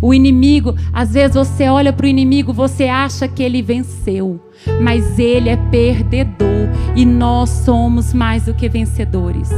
O 0.00 0.12
inimigo, 0.12 0.74
às 0.92 1.14
vezes 1.14 1.36
você 1.36 1.68
olha 1.68 1.92
para 1.92 2.04
o 2.04 2.08
inimigo, 2.08 2.52
você 2.52 2.84
acha 2.84 3.26
que 3.26 3.42
ele 3.42 3.62
venceu, 3.62 4.40
mas 4.82 5.18
ele 5.18 5.48
é 5.48 5.56
perdedor 5.56 6.68
e 6.94 7.04
nós 7.06 7.48
somos 7.50 8.12
mais 8.12 8.44
do 8.44 8.54
que 8.54 8.68
vencedores. 8.68 9.50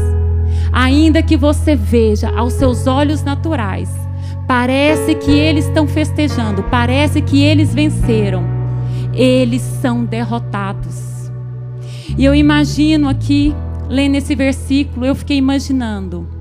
Ainda 0.73 1.23
que 1.23 1.37
você 1.37 1.75
veja 1.75 2.31
aos 2.31 2.55
seus 2.55 2.87
olhos 2.87 3.23
naturais, 3.23 3.91
parece 4.47 5.15
que 5.15 5.31
eles 5.31 5.67
estão 5.67 5.87
festejando, 5.87 6.63
parece 6.65 7.21
que 7.21 7.43
eles 7.43 7.75
venceram, 7.75 8.45
eles 9.13 9.63
são 9.63 10.05
derrotados. 10.05 11.31
E 12.17 12.25
eu 12.25 12.35
imagino 12.35 13.09
aqui, 13.09 13.55
lendo 13.89 14.17
esse 14.17 14.35
versículo, 14.35 15.07
eu 15.07 15.15
fiquei 15.15 15.37
imaginando 15.37 16.39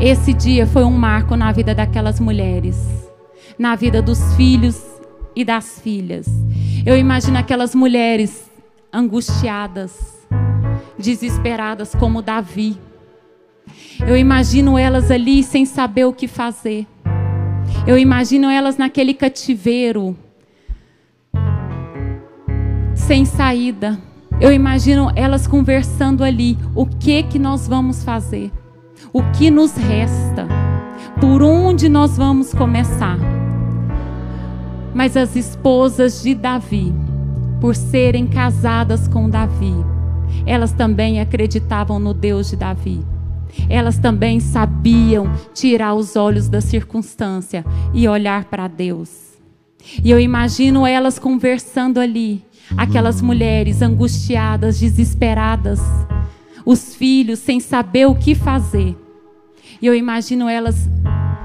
esse 0.00 0.32
dia 0.32 0.64
foi 0.64 0.84
um 0.84 0.92
marco 0.92 1.34
na 1.34 1.50
vida 1.50 1.74
daquelas 1.74 2.20
mulheres, 2.20 2.78
na 3.58 3.74
vida 3.74 4.00
dos 4.00 4.32
filhos 4.34 4.80
e 5.34 5.44
das 5.44 5.80
filhas. 5.80 6.24
Eu 6.86 6.96
imagino 6.96 7.36
aquelas 7.36 7.74
mulheres 7.74 8.48
angustiadas, 8.92 10.24
desesperadas 10.96 11.96
como 11.96 12.22
Davi. 12.22 12.78
Eu 14.06 14.16
imagino 14.16 14.78
elas 14.78 15.10
ali 15.10 15.42
sem 15.42 15.64
saber 15.64 16.04
o 16.04 16.12
que 16.12 16.28
fazer. 16.28 16.86
Eu 17.86 17.98
imagino 17.98 18.48
elas 18.48 18.76
naquele 18.76 19.14
cativeiro, 19.14 20.16
sem 22.94 23.24
saída. 23.24 23.98
Eu 24.40 24.52
imagino 24.52 25.10
elas 25.16 25.46
conversando 25.46 26.22
ali, 26.22 26.56
o 26.74 26.86
que 26.86 27.22
que 27.22 27.38
nós 27.38 27.66
vamos 27.66 28.04
fazer? 28.04 28.52
o 29.12 29.22
que 29.32 29.50
nos 29.50 29.76
resta, 29.76 30.46
por 31.20 31.42
onde 31.42 31.88
nós 31.88 32.16
vamos 32.16 32.52
começar. 32.52 33.18
Mas 34.94 35.16
as 35.16 35.36
esposas 35.36 36.22
de 36.22 36.34
Davi, 36.34 36.92
por 37.60 37.74
serem 37.74 38.26
casadas 38.26 39.06
com 39.08 39.28
Davi, 39.28 39.74
elas 40.46 40.72
também 40.72 41.20
acreditavam 41.20 41.98
no 41.98 42.12
Deus 42.12 42.50
de 42.50 42.56
Davi. 42.56 43.00
Elas 43.68 43.98
também 43.98 44.40
sabiam 44.40 45.32
tirar 45.54 45.94
os 45.94 46.16
olhos 46.16 46.48
da 46.48 46.60
circunstância 46.60 47.64
e 47.92 48.08
olhar 48.08 48.44
para 48.44 48.68
Deus. 48.68 49.28
E 50.02 50.10
eu 50.10 50.20
imagino 50.20 50.86
elas 50.86 51.18
conversando 51.18 51.98
ali, 51.98 52.44
aquelas 52.76 53.22
mulheres 53.22 53.80
angustiadas, 53.80 54.78
desesperadas, 54.78 55.80
os 56.64 56.94
filhos 56.94 57.38
sem 57.38 57.60
saber 57.60 58.06
o 58.06 58.14
que 58.14 58.34
fazer. 58.34 58.96
E 59.80 59.86
eu 59.86 59.94
imagino 59.94 60.48
elas 60.48 60.88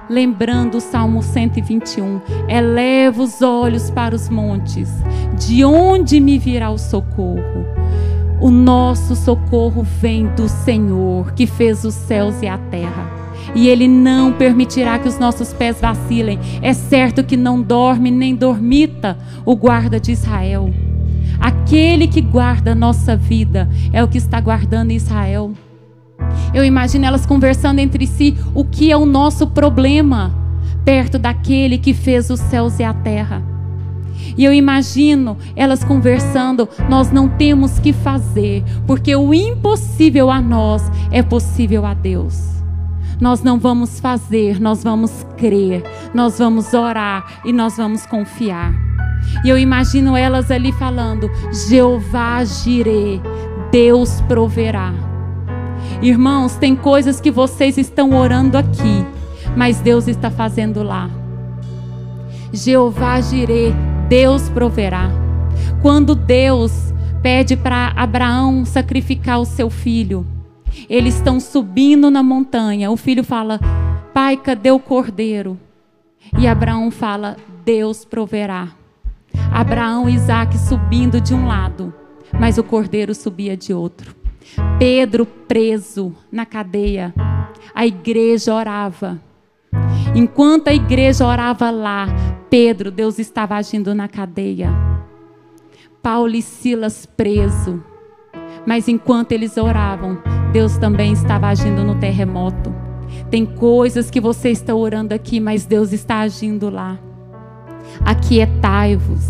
lembrando 0.10 0.76
o 0.76 0.82
Salmo 0.82 1.24
121. 1.24 2.22
Eleva 2.48 3.24
os 3.24 3.42
olhos 3.42 3.90
para 3.90 4.16
os 4.16 4.30
montes, 4.30 4.90
de 5.38 5.64
onde 5.64 6.20
me 6.20 6.38
virá 6.38 6.70
o 6.70 6.78
socorro? 6.78 7.83
O 8.44 8.52
nosso 8.52 9.16
socorro 9.16 9.84
vem 9.84 10.28
do 10.36 10.50
Senhor, 10.50 11.32
que 11.32 11.48
fez 11.48 11.86
os 11.86 11.94
céus 11.94 12.42
e 12.42 12.46
a 12.46 12.58
terra. 12.58 13.10
E 13.56 13.70
Ele 13.70 13.88
não 13.88 14.34
permitirá 14.34 15.00
que 15.00 15.08
os 15.08 15.18
nossos 15.18 15.54
pés 15.54 15.80
vacilem. 15.80 16.38
É 16.62 16.74
certo 16.74 17.24
que 17.24 17.38
não 17.38 17.62
dorme 17.62 18.12
nem 18.12 18.36
dormita 18.36 19.18
o 19.46 19.56
guarda 19.56 19.98
de 19.98 20.12
Israel. 20.12 20.74
Aquele 21.40 22.06
que 22.06 22.20
guarda 22.20 22.74
a 22.74 22.76
nossa 22.76 23.16
vida 23.16 23.70
é 23.94 24.04
o 24.04 24.10
que 24.10 24.18
está 24.18 24.42
guardando 24.42 24.92
Israel. 24.92 25.54
Eu 26.54 26.66
imagino 26.66 27.06
elas 27.06 27.26
conversando 27.26 27.80
entre 27.80 28.06
si 28.06 28.36
o 28.54 28.66
que 28.66 28.92
é 28.92 28.98
o 28.98 29.06
nosso 29.06 29.48
problema 29.48 30.36
perto 30.84 31.18
daquele 31.18 31.78
que 31.78 31.94
fez 31.94 32.30
os 32.30 32.42
céus 32.42 32.78
e 32.78 32.84
a 32.84 32.94
terra. 32.94 33.53
E 34.38 34.44
eu 34.44 34.54
imagino 34.54 35.38
elas 35.56 35.84
conversando, 35.84 36.68
nós 36.90 37.12
não 37.12 37.28
temos 37.30 37.80
que 37.80 37.94
fazer, 37.94 38.64
porque 38.88 39.16
o 39.16 39.34
impossível 39.34 40.30
a 40.30 40.42
nós 40.42 40.84
é 41.12 41.22
possível 41.22 41.86
a 41.86 41.94
Deus. 41.94 42.54
Nós 43.20 43.44
não 43.44 43.60
vamos 43.60 44.00
fazer, 44.00 44.60
nós 44.60 44.84
vamos 44.84 45.26
crer, 45.38 45.84
nós 46.14 46.40
vamos 46.40 46.74
orar 46.74 47.42
e 47.46 47.54
nós 47.54 47.78
vamos 47.78 48.06
confiar. 48.06 48.74
E 49.44 49.50
eu 49.50 49.58
imagino 49.58 50.18
elas 50.18 50.52
ali 50.52 50.72
falando: 50.74 51.30
Jeová 51.68 52.38
agirê, 52.38 53.22
Deus 53.72 54.22
proverá. 54.22 54.94
Irmãos, 56.02 56.58
tem 56.58 56.76
coisas 56.76 57.22
que 57.22 57.32
vocês 57.32 57.78
estão 57.78 58.14
orando 58.14 58.58
aqui, 58.58 59.06
mas 59.56 59.80
Deus 59.80 60.08
está 60.08 60.30
fazendo 60.30 60.84
lá. 60.84 61.10
Jeová 62.52 63.14
agirê, 63.14 63.74
Deus 64.14 64.48
proverá. 64.48 65.10
Quando 65.82 66.14
Deus 66.14 66.94
pede 67.24 67.58
para 67.58 67.94
Abraão 67.96 68.64
sacrificar 68.64 69.40
o 69.40 69.46
seu 69.46 69.72
filho, 69.72 70.24
eles 70.88 71.16
estão 71.16 71.40
subindo 71.40 72.12
na 72.12 72.22
montanha. 72.22 72.92
O 72.92 72.96
filho 72.96 73.24
fala: 73.24 73.60
Pai, 74.14 74.38
cadê 74.38 74.70
o 74.70 74.78
cordeiro? 74.78 75.58
E 76.38 76.48
Abraão 76.48 76.92
fala: 76.92 77.38
Deus 77.66 78.06
proverá. 78.06 78.68
Abraão 79.52 80.08
e 80.08 80.14
Isaac 80.14 80.60
subindo 80.60 81.20
de 81.20 81.34
um 81.34 81.48
lado, 81.48 81.92
mas 82.40 82.60
o 82.60 82.64
cordeiro 82.64 83.16
subia 83.16 83.58
de 83.58 83.74
outro. 83.74 84.16
Pedro 84.78 85.26
preso 85.26 86.14
na 86.32 86.46
cadeia, 86.46 87.12
a 87.74 87.84
igreja 87.84 88.54
orava. 88.54 89.20
Enquanto 90.14 90.68
a 90.68 90.74
igreja 90.74 91.26
orava 91.26 91.72
lá, 91.72 92.06
Pedro, 92.54 92.92
Deus 92.92 93.18
estava 93.18 93.56
agindo 93.56 93.96
na 93.96 94.08
cadeia. 94.08 94.70
Paulo 96.04 96.36
e 96.36 96.42
Silas 96.44 97.04
preso. 97.04 97.84
Mas 98.64 98.88
enquanto 98.88 99.32
eles 99.32 99.58
oravam, 99.58 100.20
Deus 100.52 100.78
também 100.78 101.14
estava 101.14 101.48
agindo 101.48 101.84
no 101.84 101.96
terremoto. 101.96 102.72
Tem 103.32 103.44
coisas 103.44 104.12
que 104.12 104.22
você 104.22 104.52
está 104.52 104.76
orando 104.76 105.16
aqui, 105.16 105.40
mas 105.40 105.66
Deus 105.66 105.92
está 105.92 106.20
agindo 106.20 106.70
lá. 106.70 107.00
Aquietai-vos. 108.06 109.28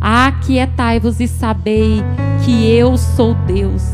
Aquietai-vos 0.00 1.20
e 1.20 1.28
sabei 1.28 2.02
que 2.44 2.68
eu 2.68 2.96
sou 2.96 3.36
Deus. 3.46 3.84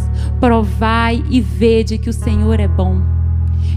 Provai 0.40 1.22
e 1.28 1.38
vede 1.38 1.98
que 1.98 2.08
o 2.08 2.14
Senhor 2.14 2.58
é 2.58 2.66
bom. 2.66 3.19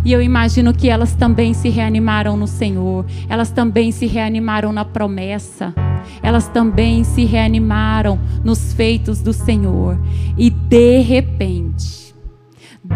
E 0.06 0.12
eu 0.12 0.22
imagino 0.22 0.74
que 0.74 0.90
elas 0.90 1.16
também 1.16 1.54
se 1.54 1.70
reanimaram 1.70 2.36
no 2.36 2.48
Senhor, 2.48 3.06
elas 3.30 3.52
também 3.52 3.92
se 3.92 4.06
reanimaram 4.06 4.74
na 4.74 4.84
promessa, 4.84 5.74
elas 6.22 6.48
também 6.48 7.04
se 7.04 7.24
reanimaram 7.24 8.20
nos 8.44 8.74
feitos 8.74 9.22
do 9.22 9.32
Senhor. 9.32 9.98
E 10.38 10.50
de 10.50 11.00
repente, 11.00 12.14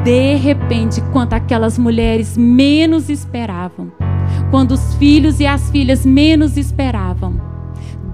de 0.04 0.36
repente, 0.36 1.02
quando 1.13 1.34
aquelas 1.34 1.78
mulheres 1.78 2.38
menos 2.38 3.10
esperavam, 3.10 3.89
quando 4.52 4.72
os 4.72 4.96
filhos 4.96 5.39
e 5.39 5.48
as 5.48 5.70
filhas 5.70 6.06
menos 6.06 6.58
esperavam, 6.58 7.39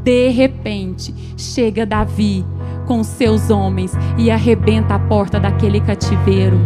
de 0.03 0.29
repente 0.29 1.13
chega 1.35 1.85
Davi 1.85 2.45
com 2.85 3.03
seus 3.03 3.49
homens 3.49 3.93
e 4.17 4.29
arrebenta 4.29 4.95
a 4.95 4.99
porta 4.99 5.39
daquele 5.39 5.79
cativeiro. 5.79 6.59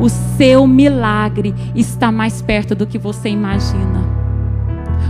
O 0.00 0.08
seu 0.08 0.66
milagre 0.66 1.54
está 1.74 2.10
mais 2.10 2.42
perto 2.42 2.74
do 2.74 2.86
que 2.86 2.98
você 2.98 3.28
imagina. 3.28 4.02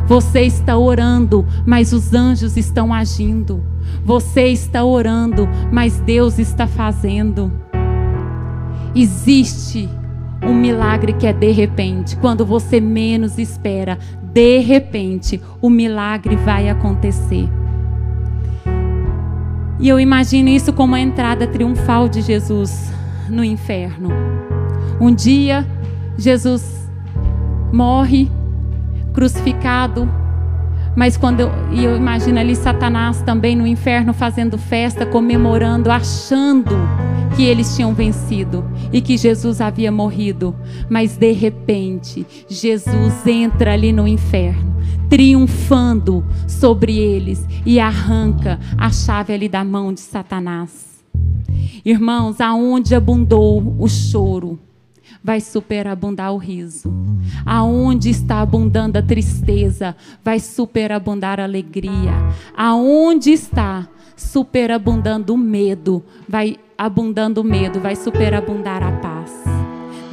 Você 0.07 0.43
está 0.43 0.77
orando, 0.77 1.47
mas 1.65 1.93
os 1.93 2.13
anjos 2.13 2.57
estão 2.57 2.93
agindo. 2.93 3.63
Você 4.05 4.49
está 4.49 4.85
orando, 4.85 5.49
mas 5.71 5.99
Deus 6.01 6.39
está 6.39 6.67
fazendo. 6.67 7.53
Existe 8.95 9.89
um 10.43 10.55
milagre 10.55 11.13
que 11.13 11.27
é 11.27 11.33
de 11.33 11.53
repente, 11.53 12.17
quando 12.17 12.45
você 12.45 12.81
menos 12.81 13.39
espera, 13.39 13.99
de 14.23 14.59
repente, 14.59 15.41
o 15.61 15.71
milagre 15.71 16.37
vai 16.37 16.69
acontecer. 16.69 17.49
E 19.79 19.89
eu 19.89 19.99
imagino 19.99 20.49
isso 20.49 20.73
como 20.73 20.95
a 20.95 21.01
entrada 21.01 21.47
triunfal 21.47 22.09
de 22.09 22.21
Jesus 22.23 22.93
no 23.29 23.43
inferno. 23.43 24.11
Um 25.01 25.15
dia, 25.15 25.67
Jesus 26.17 26.91
morre, 27.73 28.31
crucificado. 29.13 30.09
Mas 30.95 31.17
quando 31.17 31.41
eu, 31.41 31.51
e 31.73 31.85
eu 31.85 31.97
imagino 31.97 32.39
ali 32.39 32.55
Satanás 32.55 33.23
também 33.23 33.57
no 33.57 33.67
inferno 33.67 34.13
fazendo 34.13 34.59
festa, 34.59 35.07
comemorando, 35.07 35.91
achando 35.91 36.77
que 37.35 37.45
eles 37.45 37.75
tinham 37.75 37.95
vencido 37.95 38.65
e 38.93 39.01
que 39.01 39.17
Jesus 39.17 39.61
havia 39.61 39.91
morrido. 39.91 40.55
Mas 40.91 41.17
de 41.17 41.33
repente, 41.33 42.27
Jesus 42.49 43.27
entra 43.27 43.73
ali 43.73 43.91
no 43.91 44.07
inferno, 44.07 44.77
triunfando 45.09 46.25
sobre 46.47 46.99
eles 46.99 47.47
e 47.65 47.81
arranca 47.81 48.61
a 48.77 48.91
chave 48.91 49.33
ali 49.33 49.49
da 49.49 49.65
mão 49.65 49.95
de 49.95 50.01
Satanás. 50.01 51.03
Irmãos, 51.85 52.41
aonde 52.41 52.95
abundou 52.95 53.77
o 53.79 53.89
choro, 53.89 54.59
vai 55.23 55.41
superabundar 55.41 56.33
o 56.33 56.37
riso. 56.37 56.93
Aonde 57.47 58.11
está 58.11 58.41
abundando 58.41 58.99
a 58.99 59.03
tristeza, 59.03 59.97
vai 60.25 60.41
superabundar 60.41 61.39
a 61.39 61.45
alegria. 61.45 62.13
Aonde 62.57 63.31
está 63.31 63.89
superabundando 64.17 65.35
o 65.35 65.39
medo, 65.39 66.03
vai 66.29 66.57
abundando 66.77 67.41
o 67.41 67.45
medo, 67.45 67.81
vai 67.81 67.95
superabundar 67.95 68.83
a 68.83 68.93
paz. 68.93 69.33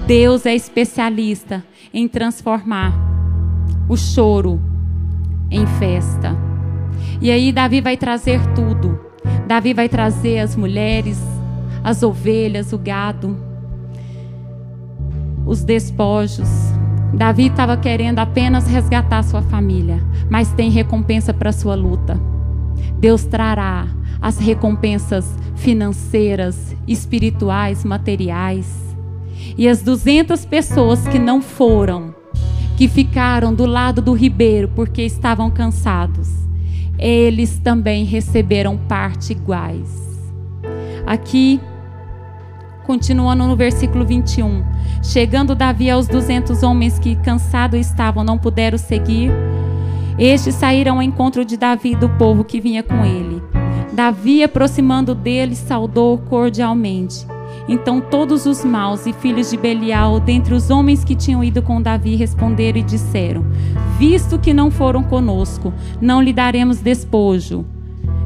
Deus 0.05 0.45
é 0.45 0.55
especialista 0.55 1.63
em 1.93 2.07
transformar 2.07 2.93
o 3.87 3.97
choro 3.97 4.59
em 5.51 5.65
festa. 5.79 6.35
E 7.21 7.31
aí 7.31 7.51
Davi 7.51 7.81
vai 7.81 7.97
trazer 7.97 8.39
tudo. 8.53 8.99
Davi 9.47 9.73
vai 9.73 9.89
trazer 9.89 10.39
as 10.39 10.55
mulheres, 10.55 11.19
as 11.83 12.03
ovelhas, 12.03 12.71
o 12.71 12.77
gado, 12.77 13.48
os 15.49 15.63
despojos. 15.63 16.47
Davi 17.11 17.47
estava 17.47 17.75
querendo 17.75 18.19
apenas 18.19 18.67
resgatar 18.67 19.23
sua 19.23 19.41
família, 19.41 19.99
mas 20.29 20.53
tem 20.53 20.69
recompensa 20.69 21.33
para 21.33 21.51
sua 21.51 21.73
luta. 21.73 22.21
Deus 22.99 23.25
trará 23.25 23.87
as 24.21 24.37
recompensas 24.37 25.25
financeiras, 25.55 26.75
espirituais, 26.87 27.83
materiais. 27.83 28.95
E 29.57 29.67
as 29.67 29.81
200 29.81 30.45
pessoas 30.45 31.07
que 31.07 31.17
não 31.17 31.41
foram, 31.41 32.13
que 32.77 32.87
ficaram 32.87 33.51
do 33.51 33.65
lado 33.65 34.03
do 34.03 34.13
ribeiro 34.13 34.69
porque 34.75 35.01
estavam 35.01 35.49
cansados, 35.49 36.29
eles 36.99 37.57
também 37.57 38.05
receberam 38.05 38.77
parte 38.77 39.31
iguais. 39.31 39.89
Aqui, 41.07 41.59
continuando 42.85 43.47
no 43.47 43.55
versículo 43.55 44.05
21. 44.05 44.63
Chegando 45.01 45.55
Davi 45.55 45.89
aos 45.89 46.07
duzentos 46.07 46.61
homens 46.61 46.99
que 46.99 47.15
cansados 47.15 47.79
estavam, 47.79 48.23
não 48.23 48.37
puderam 48.37 48.77
seguir. 48.77 49.31
Estes 50.17 50.55
saíram 50.55 50.97
ao 50.97 51.01
encontro 51.01 51.45
de 51.45 51.55
Davi 51.55 51.91
e 51.91 51.95
do 51.95 52.09
povo 52.09 52.43
que 52.43 52.59
vinha 52.59 52.83
com 52.83 53.05
ele. 53.05 53.41
Davi, 53.93 54.43
aproximando 54.43 55.15
dele, 55.15 55.55
saudou 55.55 56.17
cordialmente. 56.17 57.25
Então 57.67 58.01
todos 58.01 58.45
os 58.45 58.63
maus 58.65 59.05
e 59.05 59.13
filhos 59.13 59.49
de 59.49 59.57
Belial, 59.57 60.19
dentre 60.19 60.53
os 60.53 60.69
homens 60.69 61.03
que 61.03 61.15
tinham 61.15 61.43
ido 61.43 61.61
com 61.61 61.81
Davi, 61.81 62.15
responderam 62.15 62.79
e 62.79 62.83
disseram: 62.83 63.45
Visto 63.97 64.37
que 64.37 64.53
não 64.53 64.69
foram 64.69 65.03
conosco, 65.03 65.73
não 66.01 66.21
lhe 66.21 66.33
daremos 66.33 66.79
despojo, 66.79 67.65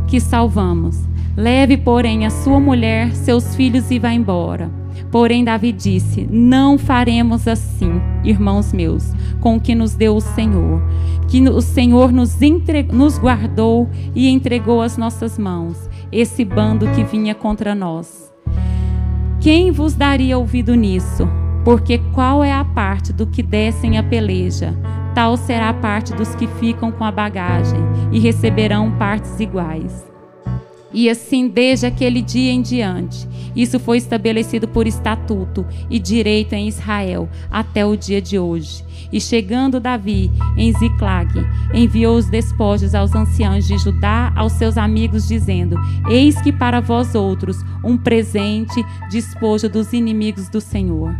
que 0.08 0.20
salvamos. 0.20 0.98
Leve, 1.36 1.78
porém, 1.78 2.26
a 2.26 2.30
sua 2.30 2.60
mulher, 2.60 3.14
seus 3.16 3.56
filhos 3.56 3.90
e 3.92 4.00
vá 4.00 4.12
embora. 4.12 4.83
Porém, 5.14 5.44
Davi 5.44 5.72
disse: 5.72 6.28
Não 6.28 6.76
faremos 6.76 7.48
assim, 7.48 8.02
irmãos 8.24 8.74
meus, 8.74 9.14
com 9.40 9.58
o 9.58 9.62
que 9.62 9.76
nos 9.76 9.94
deu 9.94 10.16
o 10.16 10.20
Senhor. 10.20 10.82
Que 11.28 11.40
o 11.48 11.62
Senhor 11.62 12.12
nos, 12.12 12.36
nos 12.92 13.20
guardou 13.20 13.88
e 14.16 14.28
entregou 14.28 14.82
às 14.82 14.98
nossas 14.98 15.38
mãos 15.38 15.88
esse 16.12 16.44
bando 16.44 16.88
que 16.94 17.04
vinha 17.04 17.36
contra 17.36 17.76
nós. 17.76 18.34
Quem 19.40 19.70
vos 19.70 19.94
daria 19.94 20.36
ouvido 20.36 20.74
nisso? 20.74 21.30
Porque 21.64 22.00
qual 22.12 22.44
é 22.44 22.52
a 22.52 22.66
parte 22.66 23.14
do 23.14 23.28
que 23.28 23.44
descem 23.44 24.00
a 24.00 24.04
peleja? 24.04 24.74
Tal 25.14 25.38
será 25.38 25.70
a 25.70 25.74
parte 25.76 26.12
dos 26.16 26.34
que 26.34 26.48
ficam 26.48 26.92
com 26.92 27.04
a 27.04 27.12
bagagem 27.12 27.80
e 28.12 28.20
receberão 28.20 28.90
partes 28.98 29.40
iguais. 29.40 30.13
E 30.94 31.10
assim 31.10 31.48
desde 31.48 31.88
aquele 31.88 32.22
dia 32.22 32.52
em 32.52 32.62
diante. 32.62 33.28
Isso 33.56 33.80
foi 33.80 33.98
estabelecido 33.98 34.68
por 34.68 34.88
estatuto 34.88 35.66
e 35.90 36.00
direito 36.00 36.54
em 36.54 36.68
Israel 36.68 37.30
até 37.52 37.86
o 37.86 37.96
dia 37.96 38.22
de 38.22 38.38
hoje. 38.38 38.84
E 39.12 39.22
chegando 39.22 39.80
Davi 39.80 40.32
em 40.58 40.74
Ziclag, 40.74 41.30
enviou 41.74 42.18
os 42.18 42.30
despojos 42.30 42.96
aos 42.96 43.14
anciãos 43.14 43.68
de 43.68 43.78
Judá, 43.78 44.34
aos 44.36 44.54
seus 44.54 44.78
amigos, 44.78 45.28
dizendo: 45.28 45.78
Eis 46.10 46.40
que 46.42 46.52
para 46.52 46.80
vós 46.80 47.14
outros 47.14 47.58
um 47.84 47.96
presente, 47.96 48.84
despojo 49.10 49.70
dos 49.70 49.94
inimigos 49.94 50.50
do 50.50 50.60
Senhor. 50.60 51.16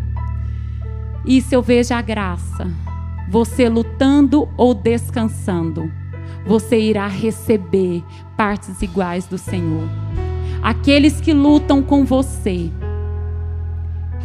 Isso 1.26 1.54
eu 1.54 1.62
vejo 1.62 1.94
a 1.94 2.02
graça, 2.02 2.68
você 3.30 3.70
lutando 3.70 4.50
ou 4.58 4.74
descansando 4.74 6.03
você 6.46 6.80
irá 6.80 7.08
receber 7.08 8.04
partes 8.36 8.82
iguais 8.82 9.26
do 9.26 9.38
Senhor. 9.38 9.88
Aqueles 10.62 11.20
que 11.20 11.34
lutam 11.34 11.82
com 11.82 12.06
você 12.06 12.72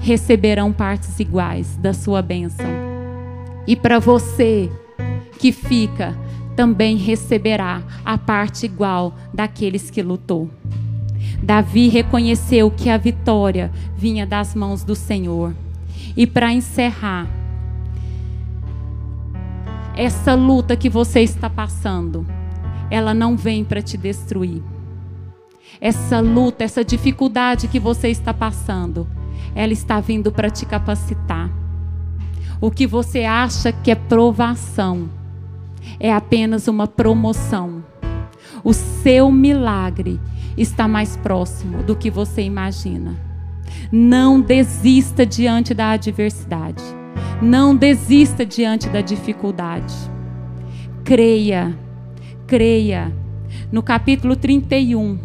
receberão 0.01 0.73
partes 0.73 1.19
iguais 1.19 1.77
da 1.77 1.93
sua 1.93 2.23
bênção. 2.23 2.67
E 3.67 3.77
para 3.77 3.99
você 3.99 4.71
que 5.39 5.53
fica, 5.53 6.17
também 6.57 6.97
receberá 6.97 7.83
a 8.05 8.17
parte 8.19 8.67
igual 8.67 9.15
daqueles 9.33 9.91
que 9.91 10.03
lutou. 10.03 10.51
Davi 11.43 11.89
reconheceu 11.89 12.71
que 12.71 12.89
a 12.89 12.97
vitória 12.97 13.71
vinha 13.97 14.27
das 14.27 14.55
mãos 14.55 14.83
do 14.83 14.95
Senhor. 14.95 15.55
E 16.17 16.27
para 16.27 16.53
encerrar, 16.53 17.29
essa 19.99 20.33
luta 20.37 20.77
que 20.77 20.89
você 20.89 21.23
está 21.23 21.51
passando, 21.51 22.25
ela 22.89 23.13
não 23.13 23.37
vem 23.37 23.65
para 23.65 23.83
te 23.83 23.97
destruir. 23.97 24.63
Essa 25.81 26.21
luta, 26.21 26.63
essa 26.63 26.85
dificuldade 26.85 27.67
que 27.67 27.81
você 27.81 28.07
está 28.09 28.33
passando, 28.33 29.09
ela 29.57 29.73
está 29.73 29.99
vindo 29.99 30.31
para 30.31 30.51
te 30.51 30.65
capacitar. 30.65 31.51
O 32.61 32.71
que 32.71 32.87
você 32.87 33.25
acha 33.25 33.73
que 33.73 33.91
é 33.91 33.97
provação 33.97 35.11
é 35.99 36.13
apenas 36.13 36.69
uma 36.69 36.87
promoção. 36.87 37.85
O 38.63 38.73
seu 38.73 39.33
milagre 39.33 40.21
está 40.57 40.87
mais 40.87 41.17
próximo 41.17 41.83
do 41.83 41.97
que 41.97 42.09
você 42.09 42.43
imagina. 42.43 43.17
Não 43.91 44.41
desista 44.41 45.27
diante 45.27 45.75
da 45.75 45.91
adversidade. 45.91 46.98
Não 47.41 47.75
desista 47.75 48.45
diante 48.45 48.89
da 48.89 49.01
dificuldade. 49.01 49.95
Creia, 51.05 51.79
creia. 52.49 53.13
No 53.71 53.81
capítulo 53.81 54.35
31, 54.35 55.19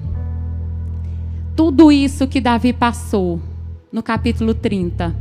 tudo 1.56 1.92
isso 1.92 2.28
que 2.28 2.40
Davi 2.40 2.72
passou, 2.72 3.42
no 3.92 4.04
capítulo 4.04 4.54
30, 4.54 5.16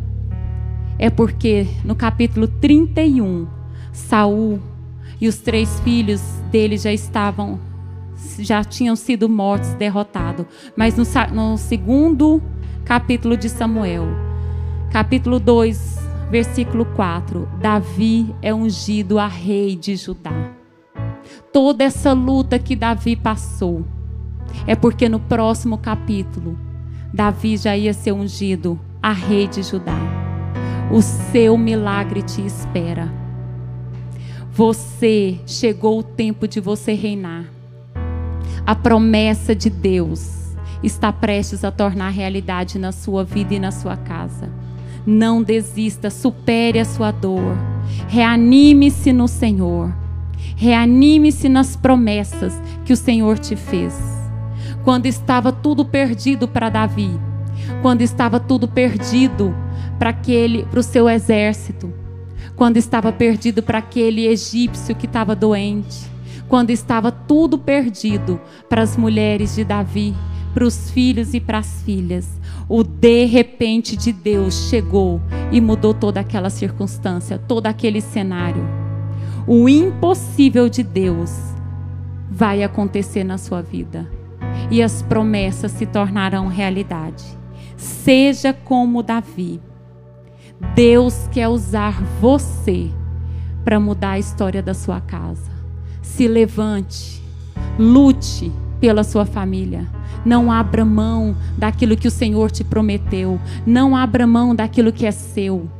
é 0.98 1.08
porque 1.08 1.66
no 1.82 1.94
capítulo 1.94 2.46
31, 2.46 3.46
Saul 3.90 4.60
e 5.18 5.28
os 5.28 5.38
três 5.38 5.80
filhos 5.80 6.20
dele 6.50 6.76
já 6.76 6.92
estavam, 6.92 7.58
já 8.38 8.62
tinham 8.62 8.96
sido 8.96 9.30
mortos, 9.30 9.70
derrotados. 9.74 10.44
Mas 10.76 10.94
no, 10.96 11.04
no 11.32 11.56
segundo 11.56 12.42
capítulo 12.84 13.34
de 13.34 13.48
Samuel, 13.48 14.06
capítulo 14.90 15.40
2, 15.40 16.01
Versículo 16.32 16.86
4: 16.86 17.46
Davi 17.60 18.34
é 18.40 18.54
ungido 18.54 19.18
a 19.18 19.26
rei 19.26 19.76
de 19.76 19.96
Judá. 19.96 20.50
Toda 21.52 21.84
essa 21.84 22.14
luta 22.14 22.58
que 22.58 22.74
Davi 22.74 23.14
passou 23.14 23.84
é 24.66 24.74
porque 24.74 25.10
no 25.10 25.20
próximo 25.20 25.76
capítulo 25.76 26.58
Davi 27.12 27.58
já 27.58 27.76
ia 27.76 27.92
ser 27.92 28.12
ungido 28.12 28.80
a 29.02 29.12
rei 29.12 29.46
de 29.46 29.62
Judá. 29.62 29.98
O 30.90 31.02
seu 31.02 31.58
milagre 31.58 32.22
te 32.22 32.40
espera. 32.40 33.12
Você 34.52 35.38
chegou 35.46 35.98
o 35.98 36.02
tempo 36.02 36.48
de 36.48 36.60
você 36.60 36.94
reinar. 36.94 37.44
A 38.64 38.74
promessa 38.74 39.54
de 39.54 39.68
Deus 39.68 40.56
está 40.82 41.12
prestes 41.12 41.62
a 41.62 41.70
tornar 41.70 42.08
realidade 42.08 42.78
na 42.78 42.90
sua 42.90 43.22
vida 43.22 43.52
e 43.52 43.58
na 43.58 43.70
sua 43.70 43.98
casa. 43.98 44.61
Não 45.06 45.42
desista, 45.42 46.10
supere 46.10 46.78
a 46.78 46.84
sua 46.84 47.10
dor. 47.10 47.56
Reanime-se 48.08 49.12
no 49.12 49.26
Senhor. 49.26 49.92
Reanime-se 50.56 51.48
nas 51.48 51.74
promessas 51.74 52.60
que 52.84 52.92
o 52.92 52.96
Senhor 52.96 53.38
te 53.38 53.56
fez. 53.56 53.98
Quando 54.84 55.06
estava 55.06 55.52
tudo 55.52 55.84
perdido 55.84 56.46
para 56.46 56.68
Davi, 56.68 57.10
quando 57.80 58.02
estava 58.02 58.38
tudo 58.38 58.68
perdido 58.68 59.54
para 59.98 60.10
aquele, 60.10 60.64
para 60.64 60.80
o 60.80 60.82
seu 60.82 61.08
exército, 61.08 61.92
quando 62.54 62.76
estava 62.76 63.12
perdido 63.12 63.62
para 63.62 63.78
aquele 63.78 64.26
egípcio 64.26 64.94
que 64.94 65.06
estava 65.06 65.34
doente, 65.34 66.10
quando 66.48 66.70
estava 66.70 67.10
tudo 67.10 67.58
perdido 67.58 68.40
para 68.68 68.82
as 68.82 68.96
mulheres 68.96 69.54
de 69.54 69.64
Davi, 69.64 70.14
para 70.52 70.64
os 70.64 70.90
filhos 70.90 71.34
e 71.34 71.40
para 71.40 71.58
as 71.58 71.82
filhas. 71.82 72.28
O 72.68 72.82
de 72.82 73.24
repente 73.24 73.96
de 73.96 74.12
Deus 74.12 74.68
chegou 74.68 75.20
e 75.50 75.60
mudou 75.60 75.92
toda 75.92 76.20
aquela 76.20 76.50
circunstância, 76.50 77.38
todo 77.38 77.66
aquele 77.66 78.00
cenário. 78.00 78.64
O 79.46 79.68
impossível 79.68 80.68
de 80.68 80.82
Deus 80.82 81.30
vai 82.30 82.62
acontecer 82.62 83.24
na 83.24 83.36
sua 83.36 83.60
vida 83.60 84.08
e 84.70 84.82
as 84.82 85.02
promessas 85.02 85.72
se 85.72 85.84
tornarão 85.86 86.46
realidade. 86.46 87.24
Seja 87.76 88.52
como 88.52 89.02
Davi. 89.02 89.60
Deus 90.74 91.28
quer 91.32 91.48
usar 91.48 92.02
você 92.20 92.88
para 93.64 93.80
mudar 93.80 94.12
a 94.12 94.18
história 94.18 94.62
da 94.62 94.74
sua 94.74 95.00
casa. 95.00 95.50
Se 96.00 96.28
levante, 96.28 97.22
lute 97.78 98.52
pela 98.82 99.04
sua 99.04 99.24
família. 99.24 99.86
Não 100.24 100.50
abra 100.50 100.84
mão 100.84 101.36
daquilo 101.56 101.96
que 101.96 102.08
o 102.08 102.10
Senhor 102.10 102.50
te 102.50 102.64
prometeu. 102.64 103.40
Não 103.64 103.96
abra 103.96 104.26
mão 104.26 104.56
daquilo 104.56 104.92
que 104.92 105.06
é 105.06 105.12
seu. 105.12 105.70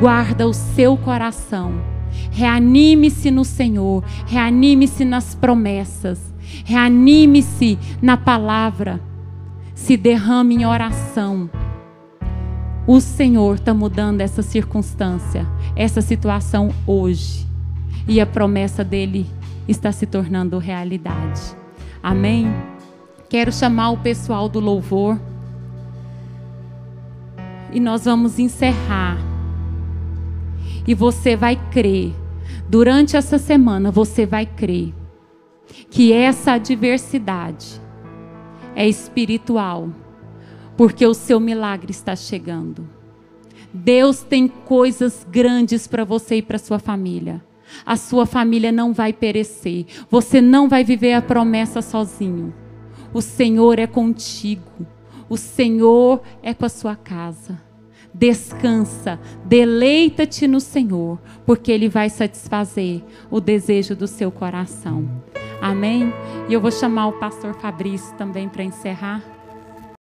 Guarda 0.00 0.48
o 0.48 0.52
seu 0.52 0.96
coração. 0.96 1.72
Reanime-se 2.32 3.30
no 3.30 3.44
Senhor. 3.44 4.02
Reanime-se 4.26 5.04
nas 5.04 5.36
promessas. 5.36 6.20
Reanime-se 6.64 7.78
na 8.02 8.16
palavra. 8.16 9.00
Se 9.72 9.96
derrame 9.96 10.56
em 10.56 10.66
oração. 10.66 11.48
O 12.84 13.00
Senhor 13.00 13.54
está 13.54 13.72
mudando 13.72 14.22
essa 14.22 14.42
circunstância, 14.42 15.46
essa 15.76 16.00
situação 16.00 16.70
hoje. 16.84 17.46
E 18.08 18.20
a 18.20 18.26
promessa 18.26 18.82
dele 18.82 19.24
está 19.68 19.92
se 19.92 20.04
tornando 20.04 20.58
realidade. 20.58 21.61
Amém? 22.02 22.46
Quero 23.28 23.52
chamar 23.52 23.90
o 23.90 23.98
pessoal 23.98 24.48
do 24.48 24.58
louvor. 24.58 25.20
E 27.72 27.78
nós 27.78 28.04
vamos 28.04 28.38
encerrar. 28.38 29.18
E 30.86 30.94
você 30.94 31.36
vai 31.36 31.56
crer. 31.70 32.12
Durante 32.68 33.16
essa 33.16 33.38
semana, 33.38 33.90
você 33.90 34.26
vai 34.26 34.46
crer 34.46 34.92
que 35.90 36.12
essa 36.12 36.52
adversidade 36.52 37.80
é 38.74 38.88
espiritual 38.88 39.90
porque 40.76 41.06
o 41.06 41.14
seu 41.14 41.38
milagre 41.38 41.90
está 41.90 42.16
chegando. 42.16 42.88
Deus 43.72 44.22
tem 44.22 44.48
coisas 44.48 45.26
grandes 45.30 45.86
para 45.86 46.04
você 46.04 46.36
e 46.36 46.42
para 46.42 46.58
sua 46.58 46.78
família. 46.78 47.42
A 47.84 47.96
sua 47.96 48.26
família 48.26 48.72
não 48.72 48.92
vai 48.92 49.12
perecer. 49.12 49.86
Você 50.10 50.40
não 50.40 50.68
vai 50.68 50.84
viver 50.84 51.14
a 51.14 51.22
promessa 51.22 51.82
sozinho. 51.82 52.52
O 53.12 53.20
Senhor 53.20 53.78
é 53.78 53.86
contigo. 53.86 54.86
O 55.28 55.36
Senhor 55.36 56.20
é 56.42 56.52
com 56.52 56.66
a 56.66 56.68
sua 56.68 56.96
casa. 56.96 57.60
Descansa, 58.14 59.18
deleita-te 59.44 60.46
no 60.46 60.60
Senhor, 60.60 61.18
porque 61.46 61.72
Ele 61.72 61.88
vai 61.88 62.10
satisfazer 62.10 63.02
o 63.30 63.40
desejo 63.40 63.96
do 63.96 64.06
seu 64.06 64.30
coração. 64.30 65.08
Amém? 65.62 66.12
E 66.48 66.52
eu 66.52 66.60
vou 66.60 66.70
chamar 66.70 67.06
o 67.06 67.18
pastor 67.18 67.54
Fabrício 67.54 68.14
também 68.16 68.48
para 68.48 68.64
encerrar. 68.64 69.31